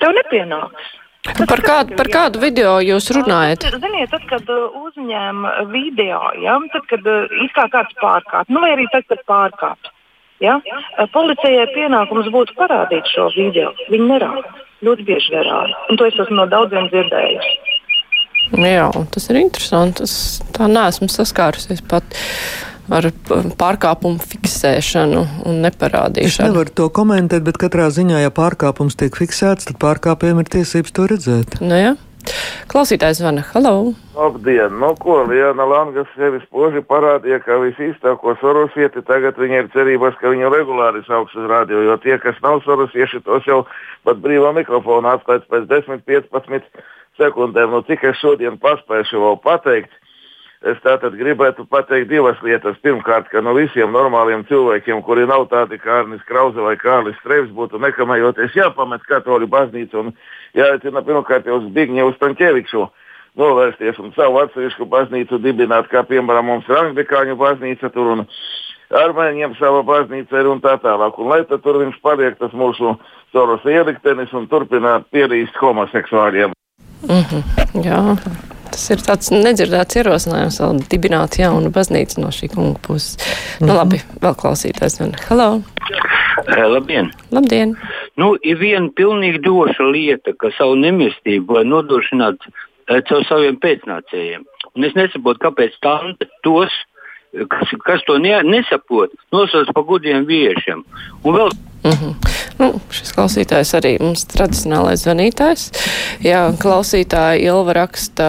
Tev 0.00 0.14
nepienāks. 0.16 0.94
Tas 1.26 1.48
par 1.50 1.62
kādu, 1.64 1.96
par 1.98 2.08
kādu 2.12 2.40
video 2.42 2.76
jūs 2.84 3.08
runājat? 3.16 3.66
Ziniet, 3.82 4.12
tad, 4.12 4.26
kad 4.30 4.50
uh, 4.52 4.76
uzņēma 4.86 5.54
video, 5.72 6.20
ja, 6.42 6.54
tad, 6.72 6.86
kad 6.92 7.08
uh, 7.10 7.26
it 7.42 7.54
kā 7.56 7.66
kāds 7.72 7.96
pārkāp, 7.98 8.52
nu 8.52 8.62
vai 8.62 8.76
arī 8.76 8.86
tad, 8.92 9.08
kad 9.10 9.24
pārkāp, 9.26 9.90
ja, 10.44 10.60
uh, 10.62 11.08
policijai 11.14 11.66
pienākums 11.74 12.30
būtu 12.34 12.54
parādīt 12.60 13.10
šo 13.10 13.26
video. 13.34 13.72
Viņi 13.90 14.06
nerāda, 14.12 14.54
ļoti 14.86 15.08
bieži 15.08 15.34
nerāda. 15.34 15.74
Un 15.90 15.98
to 15.98 16.06
es 16.06 16.20
esmu 16.22 16.38
no 16.38 16.46
daudziem 16.52 16.86
dzirdējis. 16.94 17.50
Jā, 18.54 18.86
tas 19.10 19.26
ir 19.32 19.40
interesanti. 19.40 20.06
Es 20.06 20.38
tā 20.54 20.68
neesmu 20.70 21.08
saskārusies 21.10 21.82
pat 21.90 22.14
ar 22.92 23.10
pārkāpumu 23.58 24.22
fiksēšanu 24.22 25.22
un 25.48 25.62
neparādīšanu. 25.64 26.30
Es 26.30 26.40
nevaru 26.42 26.74
to 26.80 26.88
komentēt, 26.94 27.44
bet 27.46 27.58
katrā 27.60 27.88
ziņā, 27.94 28.22
ja 28.24 28.34
pārkāpums 28.34 28.98
tiek 28.98 29.16
fiksēts, 29.18 29.70
tad 29.70 29.80
pārkāpējiem 29.82 30.42
ir 30.42 30.52
tiesības 30.58 30.94
to 30.96 31.08
redzēt. 31.10 31.58
Nu, 31.62 31.78
ja? 31.78 31.94
Klausītājs 32.70 33.20
zvana. 33.20 33.44
Halo! 33.52 33.92
Labdien! 34.16 34.72
Nu, 34.80 34.88
ko 34.98 35.20
Liana 35.28 35.66
Langas 35.70 36.08
sevi 36.16 36.40
spoži 36.42 36.82
parādīja, 36.82 37.38
ka 37.44 37.58
visīstāko 37.62 38.34
sorosieti 38.40 39.02
tagad 39.06 39.38
viņa 39.38 39.60
ir 39.62 39.68
cerības, 39.74 40.16
ka 40.20 40.32
viņu 40.32 40.50
regulāri 40.54 41.04
sauks 41.06 41.36
uz 41.38 41.46
radio, 41.50 41.84
jo 41.86 41.96
tie, 42.02 42.16
kas 42.22 42.40
nav 42.42 42.62
sorosieši, 42.66 43.22
tos 43.26 43.46
jau 43.46 43.62
pat 44.06 44.18
brīvā 44.24 44.50
mikrofona 44.56 45.14
atklāts 45.18 45.46
pēc 45.52 45.68
10-15 45.70 46.66
sekundēm. 47.20 47.70
Nu, 47.76 47.84
cik 47.86 48.08
es 48.10 48.18
šodien 48.22 48.58
paspēšu 48.62 49.22
vēl 49.22 49.38
pateikt? 49.46 49.94
Es 50.66 50.78
tātad 50.82 51.14
gribētu 51.14 51.62
pateikt 51.70 52.08
divas 52.10 52.38
lietas. 52.42 52.78
Pirmkārt, 52.82 53.28
ka 53.30 53.42
no 53.44 53.52
visiem 53.54 53.92
normāliem 53.94 54.42
cilvēkiem, 54.48 55.02
kuri 55.06 55.26
nav 55.30 55.44
tādi 55.52 55.78
kā 55.78 56.00
Arnis 56.00 56.24
Krause 56.26 56.58
vai 56.64 56.74
Kārlis 56.80 57.18
Streips, 57.20 57.52
būtu 57.54 57.78
nekavējoties 57.82 58.56
jāpamet 58.56 59.04
katoļu 59.06 59.46
baznīcu 59.52 60.00
un 60.00 60.14
jāaicina 60.58 61.04
pirmkārt 61.06 61.46
jau 61.46 61.60
Zbigņevu 61.68 62.16
Stanķeviču 62.16 62.82
novērsties 63.38 64.00
un 64.02 64.10
savu 64.16 64.40
atsevišķu 64.42 64.88
baznīcu 64.90 65.38
dibināt, 65.44 65.86
kā 65.92 66.02
piemēram 66.08 66.50
mums 66.50 66.66
ir 66.70 66.80
Anglikāņu 66.80 67.38
baznīca 67.38 67.92
tur 67.94 68.14
un 68.16 68.24
armēņiem 68.90 69.54
sava 69.60 69.84
baznīca 69.86 70.40
ir 70.40 70.50
un 70.50 70.64
tā 70.64 70.74
tālāk. 70.82 71.20
Un 71.20 71.30
lai 71.30 71.42
tad 71.46 71.62
tur 71.62 71.78
viņš 71.84 72.00
paliek 72.02 72.40
tas 72.42 72.56
mūsu 72.56 72.96
Soros 73.34 73.62
ieliktenis 73.68 74.34
un 74.34 74.50
turpina 74.50 74.98
pierīst 75.12 75.62
homoseksuāļiem. 75.62 76.56
Mm 77.06 77.24
-hmm, 77.30 77.84
jā. 77.84 78.55
Tas 78.76 78.90
ir 78.92 79.00
tāds 79.00 79.30
nedzirdēts 79.32 79.96
ierosinājums, 79.96 80.58
vēl 80.60 80.80
dibināt 80.92 81.38
jaunu 81.40 81.70
baznīcu 81.72 82.20
no 82.20 82.28
šī 82.28 82.50
kunga 82.52 82.76
puses. 82.84 83.14
Mm 83.16 83.22
-hmm. 83.24 83.60
Nu, 83.60 83.66
mhm. 83.66 83.76
labi, 83.78 84.00
vēl 84.20 84.34
klausītājs. 84.42 84.98
Hello! 85.28 85.46
Uh, 85.56 86.66
labdien! 86.74 87.08
Labdien! 87.32 87.72
Nu, 88.20 88.36
ir 88.42 88.58
viena 88.60 88.90
pilnīgi 89.00 89.40
doša 89.40 89.86
lieta, 89.96 90.34
ka 90.36 90.50
savu 90.58 90.74
nemistību 90.76 91.54
var 91.54 91.64
nodrošināt 91.64 92.36
uh, 92.44 93.00
caur 93.08 93.24
saviem 93.24 93.56
pēcnācējiem. 93.56 94.44
Un 94.76 94.84
es 94.84 94.92
nesaprotu, 94.94 95.40
kāpēc 95.46 95.72
tante 95.80 96.28
tos, 96.42 96.72
kas, 97.48 97.68
kas 97.84 98.04
to 98.06 98.18
ne, 98.18 98.42
nesaprot, 98.42 99.10
nosauc 99.32 99.72
par 99.72 99.84
gudriem 99.84 100.28
vīriešiem. 100.28 100.84
Un 101.24 101.34
vēl 101.34 101.48
Mm 101.86 101.92
-hmm. 101.92 102.14
Nu, 102.60 102.68
šis 102.94 103.10
klausītājs 103.16 103.72
arī 103.78 103.92
mums 104.02 104.22
tradicionālais 104.30 105.02
zvanītājs. 105.04 105.62
Jā, 106.24 106.42
klausītāja 106.60 107.40
Ilva 107.50 107.72
raksta, 107.80 108.26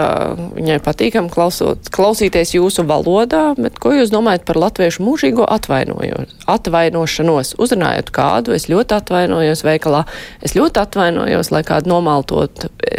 viņai 0.56 0.80
patīkam 0.86 1.26
klausot, 1.34 1.90
klausīties 1.94 2.56
jūsu 2.58 2.82
valodā, 2.88 3.46
bet 3.60 3.74
ko 3.84 3.90
jūs 3.96 4.14
domājat 4.14 4.44
par 4.48 4.58
latviešu 4.62 5.00
mūžīgo 5.06 5.44
atvainošanos? 5.48 7.48
Uzrunājot 7.62 8.08
kādu, 8.16 8.50
es 8.58 8.64
ļoti 8.72 8.92
atvainojos 9.02 9.62
veikalā, 9.68 10.02
es 10.46 10.52
ļoti 10.58 10.78
atvainojos, 10.84 11.48
lai 11.54 11.64
kādu 11.68 11.86
nomaltot, 11.94 12.54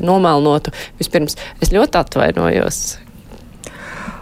nomalnotu. 0.04 0.68
Vispirms, 1.00 1.34
es 1.62 1.68
ļoti 1.74 1.94
atvainojos. 2.02 2.76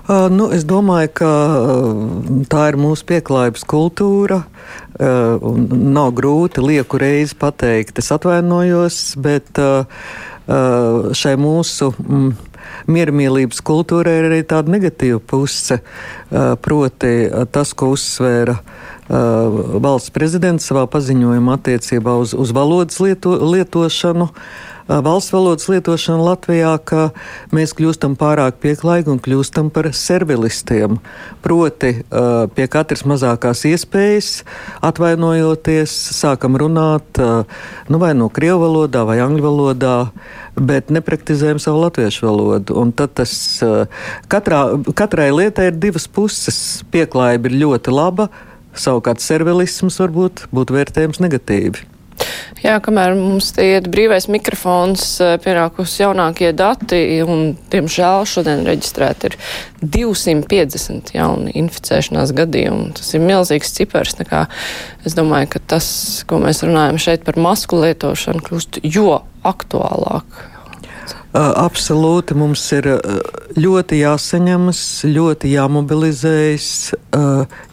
Uh, 0.07 0.29
nu, 0.31 0.45
es 0.55 0.63
domāju, 0.63 1.09
ka 1.19 1.29
tā 2.47 2.69
ir 2.71 2.77
mūsu 2.79 3.03
pieklājības 3.09 3.65
kultūra. 3.67 4.45
Uh, 4.95 5.43
nav 5.67 6.13
grūti 6.15 6.63
lieku 6.63 7.01
reizi 7.03 7.35
pateikt, 7.35 7.99
es 7.99 8.13
atvainojos, 8.15 9.01
bet 9.19 9.59
uh, 9.59 9.83
šai 10.47 11.33
mūsu 11.43 11.91
mm, 11.99 12.29
miermīlības 12.87 13.59
kultūrai 13.67 14.15
ir 14.21 14.29
arī 14.29 14.39
tāda 14.47 14.71
negatīva 14.77 15.19
puse. 15.19 15.81
Proti, 16.63 17.13
tas, 17.51 17.73
ko 17.75 17.89
uzsvēra 17.97 18.55
valsts 19.09 20.15
prezidents 20.15 20.67
savā 20.71 20.85
paziņojumā 20.91 21.59
attiecībā 21.59 22.15
uz, 22.23 22.35
uz 22.35 22.55
valodas 22.55 23.03
lieto, 23.03 23.35
lietošanu 23.43 24.31
valsts 24.89 25.33
valodas 25.35 25.67
lietošanu 25.71 26.25
Latvijā, 26.27 26.77
ka 26.79 27.09
mēs 27.55 27.75
kļūstam 27.77 28.15
pārāk 28.19 28.61
pieklājīgi 28.63 29.11
un 29.13 29.21
kļūstam 29.23 29.71
par 29.75 29.89
servilistiem. 29.97 31.01
Proti, 31.43 31.93
pie 32.55 32.67
katras 32.71 33.03
mazākās 33.09 33.65
iespējas 33.67 34.31
atvainojoties, 34.87 35.95
sākam 36.17 36.59
runāt 36.61 37.19
nu, 37.19 38.01
vai 38.03 38.13
no 38.19 38.31
krievu 38.31 38.63
valodā 38.63 39.03
vai 39.09 39.19
angļu 39.25 39.47
valodā, 39.47 39.97
bet 40.57 40.93
nepraktizējam 40.95 41.61
savu 41.63 41.83
latviešu 41.85 42.29
valodu. 42.29 42.79
Un 42.79 42.95
tad 42.97 43.17
tas 43.19 43.35
katrā, 44.33 44.63
katrai 44.97 45.33
lietai 45.35 45.71
ir 45.73 45.83
divas 45.83 46.07
puses. 46.07 46.63
Pieklājība 46.95 47.51
ir 47.51 47.59
ļoti 47.65 47.93
laba, 47.95 48.31
savukārt 48.77 49.25
servilisms 49.25 49.99
varbūt 50.03 50.47
būtu 50.55 50.79
vērtējams 50.79 51.23
negatīvi. 51.25 51.96
Jā, 52.65 52.79
kamēr 52.83 53.13
mums 53.19 53.51
iet 53.61 53.87
brīvais 53.93 54.27
mikrofons, 54.33 55.03
eh, 55.21 55.37
pienākus 55.43 55.93
jaunākie 56.01 56.55
dati, 56.57 56.99
un, 57.23 57.53
diemžēl, 57.71 58.25
šodien 58.27 58.65
reģistrēti 58.67 59.31
ir 59.31 59.37
250 59.85 61.13
jauni 61.15 61.53
inficēšanās 61.61 62.33
gadījumi. 62.37 62.95
Tas 62.97 63.13
ir 63.15 63.25
milzīgs 63.25 63.75
cipars. 63.77 64.17
Es 65.05 65.15
domāju, 65.15 65.51
ka 65.53 65.61
tas, 65.75 66.25
ko 66.27 66.41
mēs 66.41 66.65
runājam 66.65 66.99
šeit 66.99 67.25
par 67.25 67.37
masku 67.37 67.79
lietošanu, 67.83 68.43
kļūst 68.43 68.81
jo 68.83 69.23
aktuālāk. 69.45 70.25
Absolūti 71.37 72.33
mums 72.35 72.63
ir 72.73 72.87
ļoti 73.61 73.99
jāsaņemas, 74.01 74.81
ļoti 75.05 75.51
jāmobilizējas, 75.53 76.71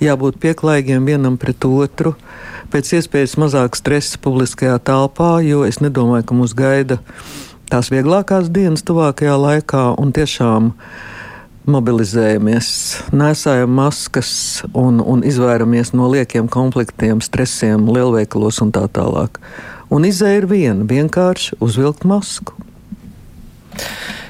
jābūt 0.04 0.42
pieklājīgiem 0.44 1.08
vienam 1.08 1.38
pret 1.40 1.64
otru. 1.64 2.18
Uh, 2.18 2.53
pēc 2.74 2.90
iespējas 2.98 3.36
mazāk 3.38 3.78
stresa 3.78 4.18
publiskajā 4.24 4.80
telpā, 4.88 5.38
jo 5.46 5.62
es 5.68 5.78
nedomāju, 5.84 6.26
ka 6.26 6.38
mūs 6.38 6.56
gaida 6.58 6.98
tās 7.70 7.92
vieglākās 7.94 8.50
dienas 8.54 8.82
tuvākajā 8.88 9.36
laikā 9.38 9.84
un 10.02 10.14
tiešām 10.16 10.72
mobilizējamies, 11.70 12.70
nesājam 13.16 13.72
maskas 13.78 14.32
un, 14.74 15.00
un 15.00 15.22
izvairamies 15.24 15.94
no 15.96 16.10
liekiem 16.12 16.50
konfliktiem, 16.52 17.22
stresiem, 17.24 17.86
lielveikalos 17.94 18.60
un 18.66 18.74
tā 18.76 18.88
tālāk. 18.92 19.38
Un 19.94 20.10
izēja 20.10 20.42
ir 20.42 20.50
viena- 20.50 20.88
vienkārši 20.94 21.60
uzvilkt 21.62 22.08
masku. 22.10 22.58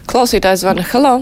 Klausītājs 0.05 0.67
zvana 0.67 0.83
Halo! 0.91 1.15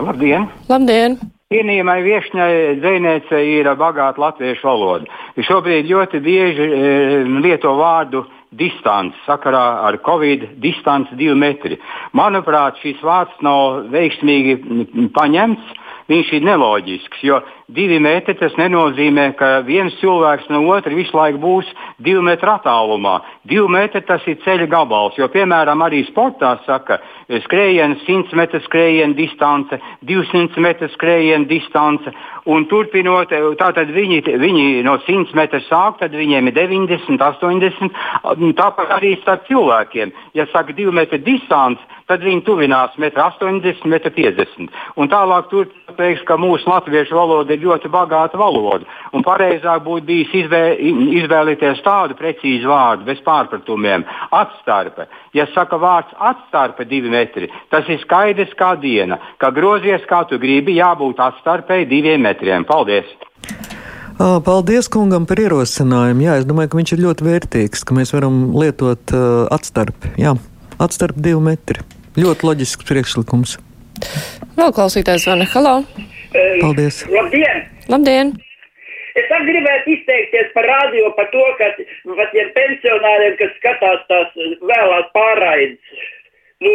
Labdien! 0.00 0.48
Labdien! 0.72 1.20
Cienījamai 1.52 1.98
viesņai 2.06 2.52
dzinējai 2.80 3.42
ir 3.58 3.68
bagāta 3.76 4.22
latviešu 4.22 4.64
valoda. 4.64 5.18
Šobrīd 5.36 5.90
ļoti 5.90 6.20
bieži 6.24 6.64
e, 6.64 6.92
lieto 7.44 7.74
vārdu 7.76 8.24
distance 8.56 9.16
sakarā 9.26 9.64
ar 9.88 9.98
covid 10.04 10.46
distanci 10.64 11.16
divi 11.16 11.36
metri. 11.36 11.78
Manuprāt, 12.16 12.80
šis 12.80 13.00
vārds 13.04 13.36
nav 13.44 13.88
veiksmīgi 13.92 14.58
paņemts. 15.16 15.78
Viņš 16.10 16.32
ir 16.34 16.42
neloģisks, 16.44 17.20
jo 17.24 17.38
divi 17.72 18.00
metri 18.02 18.34
tas 18.36 18.52
nenozīmē, 18.58 19.28
ka 19.38 19.60
viens 19.64 19.94
cilvēks 20.00 20.48
no 20.50 20.64
otra 20.74 20.90
visu 20.92 21.14
laiku 21.16 21.38
būs 21.40 21.68
divu 22.02 22.24
metru 22.26 22.50
attālumā. 22.52 23.20
Divi 23.48 23.68
metri 23.70 24.02
tas 24.08 24.26
ir 24.26 24.40
ceļa 24.42 24.66
gabals, 24.72 25.16
jo, 25.16 25.30
piemēram, 25.32 25.84
arī 25.86 26.02
sportā 26.08 26.56
saka, 26.66 26.98
skrējiena 27.28 27.98
100 28.02 28.36
metru 28.38 28.60
skrējiena 28.66 29.16
distance, 29.18 29.78
200 30.08 30.62
metru 30.62 30.88
skrējiena 30.94 31.48
distance. 31.50 32.12
Un 32.50 32.66
turpinot, 32.66 33.30
tātad 33.60 33.92
viņi, 33.94 34.22
viņi 34.42 34.82
no 34.82 34.96
100 35.06 35.36
metru 35.38 35.60
sāk, 35.68 36.00
tad 36.00 36.14
viņiem 36.18 36.50
ir 36.50 36.56
90, 36.56 37.22
80. 37.22 38.00
Tāpat 38.58 38.96
arī 38.98 39.14
starp 39.20 39.46
cilvēkiem. 39.46 40.10
Ja 40.34 40.48
saka 40.50 40.74
2 40.74 40.90
metru 40.94 41.20
distance, 41.22 41.80
tad 42.10 42.24
viņi 42.26 42.42
tuvinās 42.46 42.96
1,80 42.98 43.86
m, 43.86 43.94
1,50 43.94 44.58
m. 44.58 44.68
Un 44.98 45.10
tālāk 45.12 45.48
tur 45.52 45.70
teiks, 45.96 46.24
ka 46.26 46.38
mūsu 46.40 46.66
latviešu 46.66 47.14
valoda 47.16 47.54
ir 47.54 47.62
ļoti 47.62 47.90
bagāta 47.92 48.40
valoda. 48.40 48.88
Un 49.14 49.24
pareizāk 49.26 49.84
būtu 49.86 50.08
bijis 50.08 50.34
izvē, 50.42 50.62
izvēlēties 51.22 51.82
tādu 51.86 52.16
precīzu 52.18 52.70
vārdu 52.72 53.06
bez 53.06 53.22
pārpratumiem- 53.26 54.04
atstarpe. 54.42 55.06
Ja 55.32 55.46
saka 55.54 55.78
vārds 55.78 56.12
atstarpe 56.18 56.84
divi 56.88 57.11
metri, 57.12 57.50
tas 57.72 57.88
ir 57.92 58.00
skaidrs 58.02 58.54
kā 58.58 58.72
diena, 58.82 59.20
ka 59.42 59.52
grozies 59.54 60.04
kā 60.10 60.24
tu 60.30 60.40
gribi, 60.42 60.78
jābūt 60.80 61.20
atstarpei 61.22 61.86
diviem 61.90 62.24
metriem. 62.26 62.66
Paldies! 62.68 63.08
Paldies 64.46 64.86
kungam 64.92 65.24
par 65.26 65.40
ierosinājumu. 65.40 66.22
Jā, 66.26 66.36
es 66.38 66.46
domāju, 66.46 66.70
ka 66.72 66.78
viņš 66.78 66.92
ir 66.94 67.02
ļoti 67.06 67.26
vērtīgs, 67.26 67.82
ka 67.88 67.96
mēs 67.96 68.12
varam 68.14 68.52
lietot 68.54 69.14
uh, 69.16 69.48
atstarpi. 69.54 70.12
Jā, 70.20 70.36
atstarpi 70.82 71.24
divi 71.24 71.42
metri. 71.42 71.82
Ļoti 72.20 72.46
loģisks 72.46 72.86
priekšlikums. 72.86 73.56
Vēl 74.58 74.72
klausītājs 74.76 75.26
zvana. 75.26 75.48
Halo! 75.54 75.80
Paldies! 76.60 77.02
Labdien! 77.10 77.66
Labdien! 77.90 78.34
Es 79.18 79.28
arī 79.34 79.50
gribētu 79.50 79.92
izteikties 79.92 80.52
par 80.54 80.64
radio, 80.68 81.10
par 81.16 81.28
to, 81.32 81.42
ka 81.58 81.68
tiem 82.32 82.48
pensionāriem, 82.56 83.36
kas 83.40 83.52
skatās 83.58 84.06
tās 84.08 84.38
vēlās 84.70 85.10
pārraides, 85.16 86.04
nu, 86.64 86.72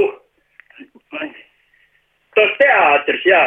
tos 2.38 2.54
teātrus, 2.62 3.24
jā. 3.26 3.44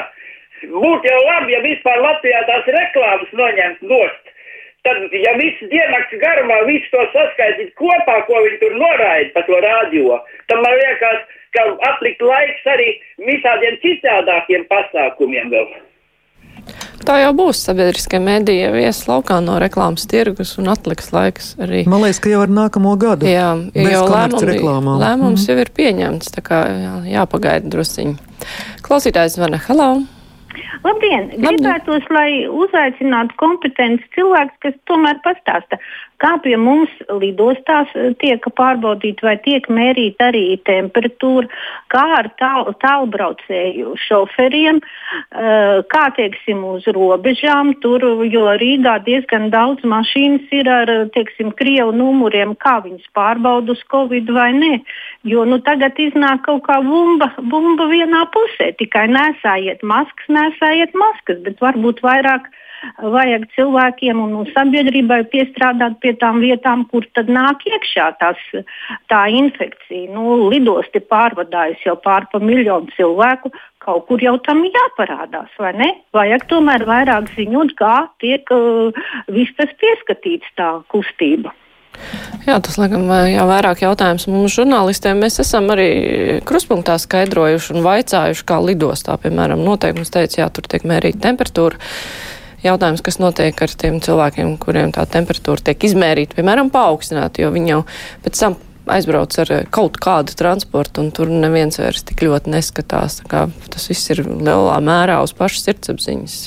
Būtu 0.70 1.09
jau 1.09 1.20
labi, 1.24 1.54
ja 1.54 1.61
vispār 1.64 2.02
Latvijā 2.04 2.42
tās 2.48 2.68
reklāmas 2.76 3.33
noņemt 3.33 3.87
nost. 3.92 4.26
tad, 4.85 5.12
ja 5.12 5.33
viss 5.37 5.61
diennakts 5.72 6.16
garumā, 6.22 6.62
viss 6.68 6.88
to 6.92 7.02
saskaitīt 7.12 7.74
kopā, 7.80 8.16
ko 8.28 8.40
viņi 8.46 8.61
tur 8.62 8.78
noraida 8.80 9.35
pa 9.35 9.42
to 9.48 9.59
radio, 9.61 10.16
tad 10.48 10.62
man 10.64 10.76
liekas, 10.78 11.26
ka 11.56 11.66
atlikt 11.90 12.22
laiks 12.24 12.66
arī 12.74 12.88
visādiem 13.28 13.76
citādākiem 13.85 14.64
pasākumiem 14.72 15.52
vēl. 15.52 15.68
Tā 17.06 17.16
jau 17.22 17.30
būs 17.36 17.62
sabiedriskie 17.64 18.20
mēdīja 18.22 18.70
vies 18.74 19.00
laukā 19.08 19.38
no 19.44 19.56
reklāmas 19.62 20.04
tirgus 20.10 20.52
un 20.60 20.68
atliks 20.72 21.10
laiks 21.14 21.54
arī. 21.62 21.82
Man 21.88 22.04
liekas, 22.04 22.20
ka 22.22 22.32
jau 22.32 22.42
ar 22.44 22.52
nākamo 22.52 22.92
gadu. 23.00 23.28
Jā, 23.28 23.54
jau 23.72 24.04
lēmumi, 24.10 24.58
lēmums 25.00 25.46
mm. 25.46 25.48
jau 25.48 25.58
ir 25.64 25.72
pieņemts, 25.80 26.32
tā 26.36 26.44
kā 26.44 26.62
jā, 26.68 26.94
jāpagaida 27.16 27.72
drusciņi. 27.72 28.16
Klausītājs 28.84 29.38
zvana, 29.38 29.60
hello! 29.68 29.90
Labdien! 30.84 31.28
Gribētos, 31.40 32.06
lai 32.14 32.44
uzaicinātu 32.48 33.36
kompetenci 33.40 34.06
cilvēks, 34.16 34.56
kas 34.64 34.76
tomēr 34.88 35.20
pastāsta, 35.24 35.80
kā 36.20 36.37
pie 36.44 36.56
mums 36.61 36.92
lidostās 37.09 37.90
tiek 38.20 38.44
pārbaudīta 38.56 39.26
vai 39.26 39.37
tiek 39.44 39.66
mērīta 39.72 40.28
arī 40.30 40.44
temperatūra, 40.68 41.48
kā 41.92 42.04
ar 42.18 42.30
tāl, 42.40 42.70
tālbraucēju 42.83 43.94
šoferiem, 44.06 44.80
uh, 44.80 45.80
kā 45.90 46.04
teiksim 46.16 46.62
uz 46.68 46.87
robežām, 46.94 47.74
tur, 47.85 48.04
jo 48.28 48.46
Rīgā 48.61 48.98
diezgan 49.06 49.48
daudz 49.54 49.85
mašīnas 49.87 50.52
ir 50.61 50.70
ar, 50.70 50.94
teiksim, 51.14 51.52
Krievu 51.56 51.94
numuriem, 51.96 52.54
kā 52.61 52.78
viņas 52.85 53.11
pārbauda 53.16 53.74
uz 53.74 53.83
Covid 53.92 54.30
vai 54.35 54.50
nē. 54.56 54.72
Jo 55.28 55.44
nu, 55.48 55.61
tagad 55.64 55.98
iznāk 56.00 56.44
kaut 56.46 56.64
kā 56.68 56.80
bumba, 56.85 57.30
bumba 57.52 57.88
vienā 57.90 58.24
pusē, 58.35 58.70
tikai 58.80 59.06
nesājiet 59.12 59.85
maskas, 59.87 60.33
nesājiet 60.33 60.96
maskas, 60.96 61.40
bet 61.44 61.61
varbūt 61.64 62.02
vairāk 62.04 62.48
vajag 63.14 63.46
cilvēkiem 63.56 64.20
un 64.24 64.48
sabiedrībai 64.54 65.22
piestrādāt 65.32 65.98
pie 66.02 66.14
tām 66.20 66.40
vietām, 66.44 66.86
kur 66.90 67.06
tad 67.16 67.30
nāk 67.32 67.64
iekšā 67.68 68.10
tās, 68.20 68.40
tā 69.12 69.22
infekcija. 69.36 70.10
Nu, 70.14 70.48
lidosti 70.52 71.02
pārvadājas 71.12 71.84
jau 71.86 71.96
pār 72.00 72.28
pa 72.32 72.42
miljonu 72.42 72.92
cilvēku, 72.96 73.52
kaut 73.80 74.06
kur 74.08 74.22
jau 74.22 74.36
tam 74.44 74.62
jāparādās, 74.66 75.52
vai 75.58 75.72
ne? 75.78 75.90
Vajag 76.16 76.46
tomēr 76.50 76.84
vairāk 76.88 77.32
ziņot, 77.36 77.74
kā 77.80 77.96
tiek 78.22 78.54
uh, 78.54 79.02
viss 79.32 79.56
tas 79.58 79.72
pieskatīts 79.80 80.56
tā 80.60 80.76
kustība. 80.92 81.54
Jā, 82.46 82.56
tas, 82.64 82.78
laikam, 82.80 83.04
jā, 83.28 83.42
vairāk 83.48 83.82
jautājums 83.84 84.24
mums 84.30 84.54
žurnālistiem. 84.56 85.20
Mēs 85.20 85.40
esam 85.42 85.68
arī 85.74 85.90
kruspunktā 86.48 86.96
skaidrojuši 87.00 87.74
un 87.76 87.84
vaicājuši, 87.84 88.46
kā 88.48 88.60
lidostā, 88.64 89.18
piemēram, 89.20 89.60
noteikums 89.66 90.12
teica, 90.14 90.40
jā, 90.42 90.48
tur 90.54 90.68
tiek 90.70 90.86
mērīta 90.88 91.20
temperatūra. 91.28 91.80
Jautājums, 92.60 93.00
kas 93.04 93.16
notiek 93.22 93.56
ar 93.64 93.72
tiem 93.80 94.00
cilvēkiem, 94.04 94.56
kuriem 94.60 94.90
tā 94.92 95.06
temperatūra 95.08 95.70
tiek 95.70 95.86
izmērīta, 95.88 96.36
piemēram, 96.36 96.68
paaugstināta, 96.74 97.40
jo 97.40 97.54
viņi 97.54 97.72
jau 97.72 97.78
pēc 98.26 98.42
tam 98.42 98.58
aizbrauc 98.90 99.36
ar 99.40 99.52
kaut 99.72 99.96
kādu 100.02 100.34
transportu, 100.36 101.04
un 101.04 101.10
tur 101.14 101.30
neviens 101.32 101.80
vairs 101.80 102.04
tik 102.06 102.24
ļoti 102.26 102.52
neskatās. 102.52 103.20
Tas 103.30 103.88
viss 103.90 104.12
ir 104.12 104.24
lielā 104.26 104.76
mērā 104.84 105.20
uz 105.24 105.32
pašas 105.36 105.68
sirdsapziņas. 105.68 106.38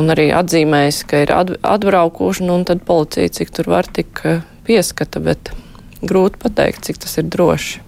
Un 0.00 0.12
arī 0.12 0.28
atzīmējis, 0.36 1.00
ka 1.10 1.24
ir 1.24 1.32
atbraukuši, 1.34 2.46
un 2.52 2.66
tad 2.68 2.84
policija, 2.86 3.32
cik 3.40 3.50
tur 3.56 3.72
var, 3.72 3.88
tik 3.90 4.22
pieskata, 4.68 5.22
bet 5.24 5.52
grūti 6.00 6.40
pateikt, 6.44 6.84
cik 6.86 7.02
tas 7.02 7.18
ir 7.20 7.28
droši. 7.32 7.82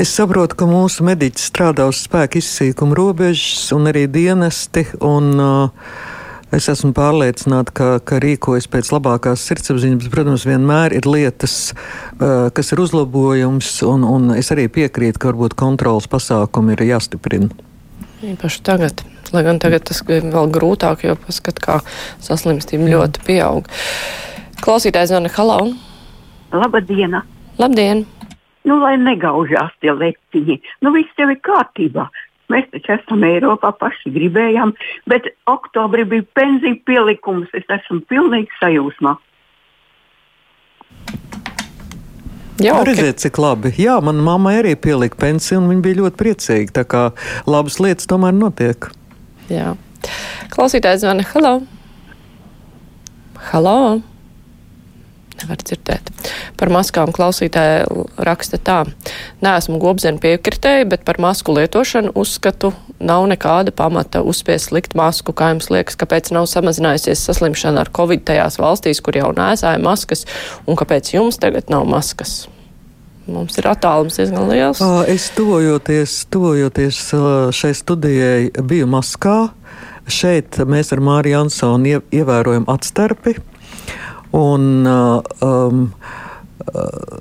Es 0.00 0.14
saprotu, 0.16 0.56
ka 0.56 0.64
mūsu 0.64 1.04
mediķi 1.04 1.42
strādā 1.44 1.84
uz 1.90 1.98
spēku 2.06 2.38
izsīkuma 2.40 2.96
robežas 2.96 3.66
un 3.76 3.90
arī 3.90 4.06
dienesti. 4.08 4.86
Un, 5.04 5.34
uh, 5.36 6.16
Es 6.50 6.66
esmu 6.66 6.88
pārliecināta, 6.90 7.70
ka, 7.70 7.88
ka 8.02 8.16
rīkojas 8.18 8.64
pēc 8.66 8.88
labākās 8.90 9.44
sirdsapziņas. 9.46 10.08
Protams, 10.10 10.42
vienmēr 10.48 10.96
ir 10.98 11.06
lietas, 11.06 11.54
uh, 11.70 12.48
kas 12.50 12.72
ir 12.74 12.82
uzlabojums, 12.82 13.68
un, 13.86 14.02
un 14.02 14.32
es 14.34 14.50
arī 14.50 14.64
piekrītu, 14.66 15.20
ka 15.22 15.30
varbūt 15.30 15.54
kontrolas 15.54 16.10
pasākumi 16.10 16.74
ir 16.74 16.82
jāstiprina. 16.88 17.52
Īpaši 18.32 18.64
tagad, 18.66 19.04
lai 19.30 19.44
gan 19.46 19.62
tagad 19.62 19.86
tas 19.92 20.02
ir 20.10 20.26
vēl 20.26 20.50
grūtāk, 20.56 21.06
jo 21.06 21.14
paskat, 21.22 21.62
kā 21.62 21.78
saslimstība 22.18 22.90
ļoti 22.96 23.22
pieaug. 23.28 23.70
Klausītājs 24.64 25.14
zvana 25.14 25.30
Halau. 25.36 25.70
Labdien! 26.50 27.20
Labdien! 27.62 28.08
Nu, 28.68 28.76
lai 28.82 28.96
negaužās 29.00 29.72
tie 29.80 29.94
leciņi, 29.96 30.58
nu 30.84 30.92
viss 30.92 31.16
jau 31.18 31.30
ir 31.32 31.40
kārtībā. 31.46 32.10
Mēs 32.50 32.66
taču 32.72 32.96
esam 32.96 33.22
Eiropā, 33.24 33.70
paši 33.78 34.10
gribējām, 34.10 34.72
bet 35.10 35.28
oktobrī 35.48 36.04
bija 36.10 36.26
pensiju 36.34 36.80
pielikums. 36.88 37.50
Es 37.54 37.68
esmu 37.70 38.02
pilnīgi 38.10 38.50
sajūsmā. 38.58 39.14
Jā, 42.60 42.74
okay. 42.76 42.90
redziet, 42.90 43.22
cik 43.22 43.38
labi. 43.40 43.72
Jā, 43.80 43.96
manā 44.04 44.20
mamma 44.24 44.52
arī 44.58 44.74
pielika 44.76 45.16
pensiju, 45.22 45.62
un 45.62 45.70
viņa 45.70 45.84
bija 45.86 46.00
ļoti 46.02 46.20
priecīga. 46.20 46.74
Tā 46.82 46.84
kā 46.84 47.04
labas 47.48 47.78
lietas 47.80 48.10
tomēr 48.10 48.36
notiek. 48.36 48.90
Jā. 49.48 49.72
Klausītājs 50.52 51.06
zvana 51.06 51.24
Halo! 51.32 51.54
Halo! 53.48 54.09
Nevar 55.42 55.62
dzirdēt. 55.62 56.10
Par 56.60 56.72
maskām 56.72 57.12
klausītāja 57.14 57.86
raksta 58.20 58.60
tā. 58.60 58.78
Nē, 59.40 59.56
esmu 59.60 59.80
gobzena 59.82 60.20
piekritēji, 60.22 60.88
bet 60.92 61.04
par 61.08 61.20
masku 61.22 61.54
lietošanu 61.56 62.14
uzskatu 62.18 62.72
nav 63.00 63.26
nekāda 63.30 63.74
pamata 63.76 64.22
uzspiest 64.26 64.72
likt 64.76 64.96
masku. 64.98 65.34
Kā 65.36 65.52
jums 65.54 65.70
liekas, 65.72 65.98
kāpēc 66.00 66.32
nav 66.36 66.48
samazinājusies 66.50 67.24
saslimšana 67.30 67.84
ar 67.84 67.92
covid 67.96 68.24
tajās 68.28 68.60
valstīs, 68.60 69.02
kur 69.04 69.18
jau 69.18 69.32
nēsāja 69.36 69.80
maskas, 69.82 70.26
un 70.66 70.78
kāpēc 70.80 71.14
jums 71.16 71.40
tagad 71.40 71.72
nav 71.72 71.88
maskas? 71.88 72.44
Mums 73.30 73.58
ir 73.60 73.68
attālums 73.70 74.16
diezgan 74.18 74.48
liels. 74.50 74.80
Es 75.10 75.28
tuvojoties, 75.36 76.24
tuvojoties 76.32 76.98
šai 77.54 77.72
studijai 77.78 78.50
biju 78.66 78.88
maskā. 78.90 79.38
Šeit 80.10 80.58
mēs 80.66 80.90
ar 80.90 81.02
Māriju 81.04 81.44
Ansonu 81.44 82.00
ievērojam 82.10 82.66
atstarpi. 82.72 83.36
Un, 84.36 84.86
uh, 84.86 85.20
um, 85.42 85.92
uh, 86.74 87.20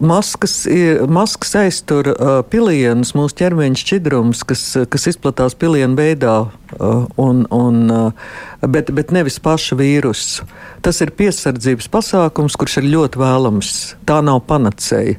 Maskas, 0.00 0.64
ir, 0.64 1.02
maskas 1.12 1.50
aiztur 1.60 2.06
uh, 2.14 2.38
pilienus, 2.48 3.10
mūsu 3.12 3.36
ķermeņa 3.36 3.76
šķidrums, 3.82 4.40
kas, 4.48 4.62
kas 4.88 5.02
izplatās 5.10 5.52
pilienu 5.60 5.98
veidā, 5.98 6.36
uh, 6.48 7.02
un, 7.20 7.42
un, 7.52 7.82
uh, 7.92 8.30
bet, 8.64 8.88
bet 8.96 9.12
nevis 9.12 9.36
paša 9.44 9.76
vīrusu. 9.76 10.46
Tas 10.80 11.02
ir 11.04 11.12
piesardzības 11.18 11.90
pasākums, 11.92 12.56
kurš 12.56 12.78
ir 12.80 12.88
ļoti 12.94 13.20
vēlams. 13.20 13.74
Tā 14.08 14.22
nav 14.24 14.40
panacēja. 14.48 15.18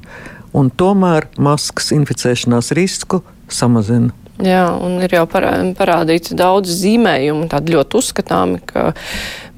Un 0.58 0.74
tomēr 0.74 1.30
maskas 1.38 1.94
inficēšanās 1.94 2.74
risku 2.74 3.22
samazina. 3.54 4.10
Jā, 4.42 4.66
un 4.82 4.98
ir 5.06 5.14
jau 5.14 5.28
parādīts 5.30 6.34
daudz 6.34 6.74
zīmējumu, 6.82 7.46
tādi 7.52 7.76
ļoti 7.76 8.00
uzskatāmi, 8.00 8.64
ka 8.66 8.88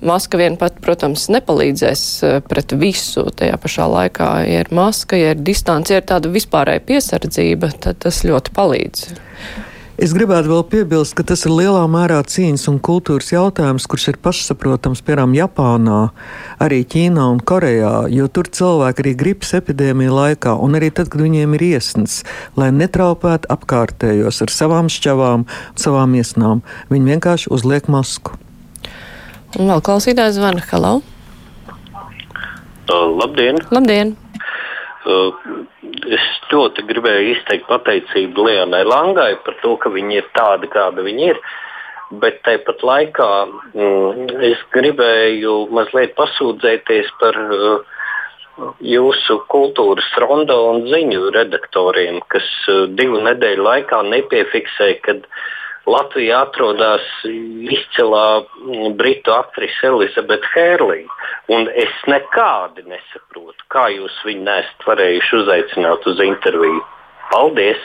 maska 0.06 0.40
vien 0.40 0.58
pat, 0.60 0.80
protams, 0.84 1.28
nepalīdzēs 1.34 2.06
e, 2.24 2.32
pret 2.48 2.76
visu. 2.80 3.26
Tajā 3.34 3.60
pašā 3.62 3.90
laikā, 3.90 4.32
ja 4.48 4.64
ir 4.64 4.74
maska, 4.74 5.20
ja 5.20 5.34
ir 5.34 5.44
distance, 5.44 5.94
ja 5.94 6.02
ir 6.02 6.08
tāda 6.10 6.32
vispārēja 6.34 6.84
piesardzība, 6.88 7.74
tad 7.84 8.04
tas 8.06 8.24
ļoti 8.28 8.56
palīdz. 8.56 9.08
Es 9.94 10.10
gribētu 10.10 10.50
vēl 10.50 10.64
piebilst, 10.72 11.14
ka 11.14 11.22
tas 11.30 11.44
ir 11.46 11.54
lielā 11.54 11.84
mērā 11.86 12.18
cīņas 12.26 12.64
un 12.72 12.80
kultūras 12.82 13.28
jautājums, 13.30 13.86
kurš 13.86 14.08
ir 14.10 14.18
pašsaprotams, 14.26 15.04
piemēram, 15.06 15.36
Japānā, 15.38 16.00
arī 16.66 16.82
Ķīnā 16.90 17.28
un 17.36 17.38
Korejā, 17.38 17.94
jo 18.10 18.26
tur 18.34 18.50
cilvēki 18.50 19.06
arī 19.06 19.14
gripas 19.20 19.54
epidēmija 19.60 20.16
laikā, 20.18 20.58
un 20.66 20.80
arī 20.80 20.90
tad, 20.90 21.14
kad 21.14 21.22
viņiem 21.22 21.54
ir 21.60 21.68
iesnas, 21.76 22.24
lai 22.58 22.72
netraupētu 22.74 23.54
apkārtējos 23.54 24.42
ar 24.42 24.56
savām 24.58 24.90
šķavām, 24.90 25.46
savām 25.78 26.18
iesnām, 26.18 26.66
viņi 26.90 27.14
vienkārši 27.14 27.54
uzliek 27.54 27.86
masku. 27.94 28.34
Un 29.54 29.70
vēl 29.70 29.84
klausītājs 29.86 30.40
zvana 30.40 30.64
Halo! 30.66 30.96
Uh, 32.90 33.10
labdien! 33.20 33.60
Labdien! 33.70 34.16
Uh, 35.06 35.36
es 36.10 36.26
ļoti 36.50 36.86
gribēju 36.90 37.36
izteikt 37.36 37.68
pateicību 37.70 38.48
Lienai 38.48 38.82
Langai 38.88 39.36
par 39.46 39.60
to, 39.62 39.76
ka 39.78 39.92
viņa 39.94 40.16
ir 40.18 40.32
tāda, 40.34 40.70
kāda 40.74 41.06
viņa 41.06 41.30
ir. 41.30 41.42
Bet 42.24 42.42
tāpat 42.48 42.82
laikā 42.82 43.30
mm, 43.78 44.34
es 44.50 44.66
gribēju 44.74 45.54
mazliet 45.74 46.18
pasūdzēties 46.18 47.14
par 47.22 47.38
uh, 47.44 48.04
jūsu 48.82 49.38
kultūras 49.54 50.10
rondo 50.24 50.58
un 50.72 50.88
ziņu 50.90 51.30
redaktoriem, 51.38 52.24
kas 52.34 52.50
uh, 52.74 52.88
divu 52.90 53.22
nedēļu 53.30 53.70
laikā 53.70 54.02
nepiefiksēja, 54.10 54.98
kad 55.06 55.28
Latvijā 55.84 56.38
atrodas 56.46 57.04
izcilā 57.28 58.28
mm, 58.40 58.94
britu 59.00 59.34
aktrise 59.36 59.90
Elizabete 59.90 60.48
Hērlija. 60.54 61.10
Un 61.52 61.68
es 61.68 61.92
nekādi 62.08 62.86
nesaprotu, 62.88 63.66
kā 63.74 63.90
jūs 63.92 64.16
viņu 64.24 64.46
nesat 64.48 64.88
varējuši 64.88 65.36
uzaicināt 65.42 66.08
uz 66.08 66.22
interviju. 66.24 66.80
Paldies! 67.34 67.84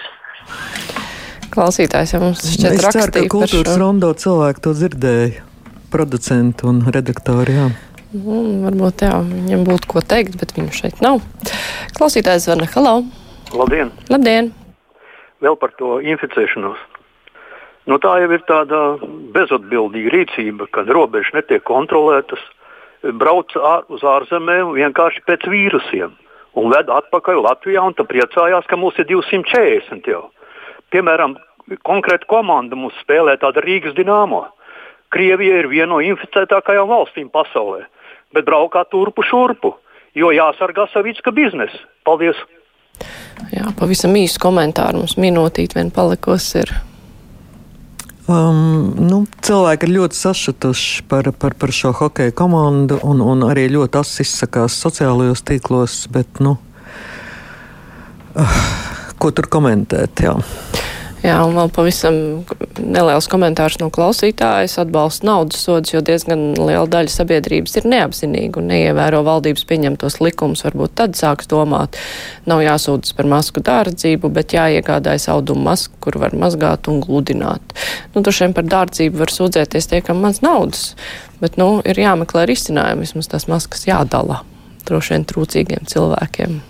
Klausītājs 1.51 2.15
jau 2.15 2.21
mums 2.23 2.45
šķiet 2.45 2.77
rakstīja. 2.77 2.89
Es 2.93 2.97
ceru, 3.01 3.15
ka 3.17 3.35
kultūras 3.35 3.79
rondo 3.81 4.13
cilvēki 4.15 4.63
to 4.63 4.75
dzirdēja. 4.79 5.45
producentu 5.89 6.69
un 6.69 6.83
redaktoru. 6.93 7.49
Jā. 7.49 7.69
Nu, 8.13 8.43
varbūt 8.67 9.03
jā, 9.07 9.15
viņam 9.25 9.65
būtu 9.65 9.89
ko 9.89 10.03
teikt, 10.05 10.37
bet 10.41 10.53
viņu 10.57 10.75
šeit 10.77 11.01
nav. 11.05 11.23
Klausītājs 11.97 12.45
zvana. 12.45 12.69
Halo! 12.75 13.03
Labdien! 13.57 13.91
Labdien! 14.13 14.53
Vēl 15.41 15.57
par 15.57 15.73
to 15.81 15.97
inficēšanos. 16.05 16.79
Nu, 17.89 17.97
tā 17.97 18.19
jau 18.21 18.29
ir 18.37 18.43
tāda 18.45 18.79
bezatbildīga 19.33 20.13
rīcība, 20.13 20.67
kad 20.77 20.91
robežas 20.93 21.33
netiek 21.39 21.63
kontrolētas, 21.65 22.41
brauc 23.17 23.55
ār, 23.57 23.87
uz 23.89 24.03
ārzemēm 24.05 24.75
vienkārši 24.77 25.23
pēc 25.25 25.47
vīrusiem 25.49 26.13
un 26.59 26.73
ved 26.75 26.91
atpakaļ 26.93 27.41
Latvijā. 27.47 27.87
Tad 27.97 28.11
priecājās, 28.11 28.69
ka 28.69 28.77
mums 28.77 28.99
ir 29.01 29.09
240 29.09 30.11
jau. 30.13 30.27
Piemēram, 30.93 31.39
konkrēta 31.89 32.29
komanda 32.29 32.77
mums 32.77 32.97
spēlē 33.05 33.39
tāda 33.41 33.65
Rīgas 33.65 33.97
dīnāmo. 33.97 34.45
Krievija 35.15 35.63
ir 35.63 35.71
viena 35.73 35.95
no 35.95 36.03
inficētākajām 36.05 36.91
valstīm 36.91 37.33
pasaulē, 37.33 37.87
bet 38.37 38.45
braukā 38.45 38.85
turpu 38.93 39.25
šurpu, 39.25 39.73
jo 40.13 40.35
jāsargā 40.37 40.91
saviska 40.93 41.33
biznesa. 41.33 41.81
Paldies! 42.05 42.37
Jā, 43.55 43.71
pavisam 43.79 44.13
īsu 44.19 44.43
komentāru 44.43 45.01
mums 45.01 45.17
minūtīt 45.17 45.79
vien 45.79 45.95
palikusi 45.95 46.67
ir. 46.67 46.77
Um, 48.29 48.91
nu, 49.09 49.23
cilvēki 49.41 49.89
ir 49.89 49.95
ļoti 49.95 50.19
sašutuši 50.19 51.07
par, 51.09 51.31
par, 51.41 51.55
par 51.57 51.73
šo 51.73 51.95
hokeja 51.97 52.35
komandu 52.37 52.99
un, 53.01 53.23
un 53.25 53.47
arī 53.49 53.71
ļoti 53.73 54.03
asi 54.03 54.27
izsakās 54.27 54.77
sociālajos 54.85 55.41
tīklos. 55.49 56.03
Bet, 56.13 56.43
nu, 56.45 56.59
uh, 58.37 58.59
ko 59.17 59.33
tur 59.33 59.49
komentēt? 59.49 60.27
Jā. 60.29 60.37
Jā, 61.29 61.39
un 61.45 61.57
vēl 61.59 61.71
pavisam 61.75 62.15
neliels 62.81 63.27
komentārs 63.29 63.77
no 63.83 63.91
klausītājas 63.93 64.79
atbalsta 64.81 65.27
naudas 65.29 65.61
sodus, 65.67 65.93
jo 65.93 66.01
diezgan 66.05 66.55
liela 66.57 66.87
daļa 66.89 67.13
sabiedrības 67.13 67.77
ir 67.81 67.89
neapzinīga 67.93 68.61
un 68.61 68.71
neievēro 68.73 69.21
valdības 69.27 69.67
pieņemtos 69.69 70.21
likumus. 70.25 70.65
Varbūt 70.65 70.95
tad 71.01 71.19
sāks 71.19 71.51
domāt, 71.51 71.99
nav 72.49 72.63
jāsūdzas 72.65 73.17
par 73.19 73.29
masku 73.29 73.63
dārdzību, 73.67 74.31
bet 74.33 74.57
jāiegādājas 74.57 75.29
audumu 75.35 75.67
masku, 75.69 75.99
kur 76.07 76.21
var 76.23 76.37
mazgāt 76.39 76.89
un 76.89 77.03
gludināt. 77.05 77.77
Nu, 78.15 78.25
Turšiem 78.25 78.57
par 78.57 78.69
dārdzību 78.71 79.21
var 79.21 79.35
sūdzēties 79.35 79.93
tiekam 79.93 80.23
maz 80.25 80.41
naudas, 80.45 80.95
bet, 81.43 81.61
nu, 81.61 81.77
ir 81.85 82.01
jāmeklē 82.01 82.47
risinājumi, 82.49 83.05
vismaz 83.05 83.29
tās 83.35 83.51
maskas 83.53 83.85
jādala 83.91 84.43
droši 84.89 85.17
vien 85.17 85.29
trūcīgiem 85.29 85.89
cilvēkiem. 85.91 86.61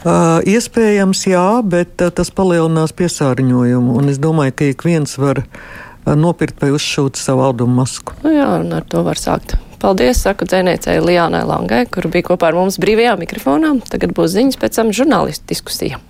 Uh, 0.00 0.40
iespējams, 0.48 1.26
jā, 1.28 1.46
bet 1.60 2.00
uh, 2.00 2.08
tas 2.08 2.30
palielinās 2.32 2.94
piesārņojumu. 2.96 3.98
Un 4.00 4.08
es 4.08 4.20
domāju, 4.22 4.54
ka 4.56 4.68
ik 4.72 4.84
viens 4.86 5.12
var 5.20 5.42
uh, 5.44 6.14
nopirkt 6.16 6.62
vai 6.64 6.70
uzšūt 6.72 7.20
savu 7.20 7.44
audumu 7.44 7.82
masku. 7.82 8.16
Nu 8.24 8.32
jā, 8.32 8.46
un 8.62 8.72
ar 8.78 8.86
to 8.88 9.04
var 9.04 9.20
sākt. 9.20 9.58
Paldies, 9.80 10.22
saku 10.24 10.48
dzinējai 10.48 11.00
Lijānai 11.04 11.42
Langai, 11.48 11.82
kur 11.88 12.08
bija 12.12 12.30
kopā 12.30 12.48
ar 12.48 12.56
mums 12.56 12.80
brīvajā 12.80 13.14
mikrofonā. 13.20 13.74
Tagad 13.92 14.16
būs 14.16 14.32
ziņas, 14.36 14.60
pēc 14.60 14.80
tam 14.80 14.94
žurnālistu 14.96 15.52
diskusija. 15.52 16.00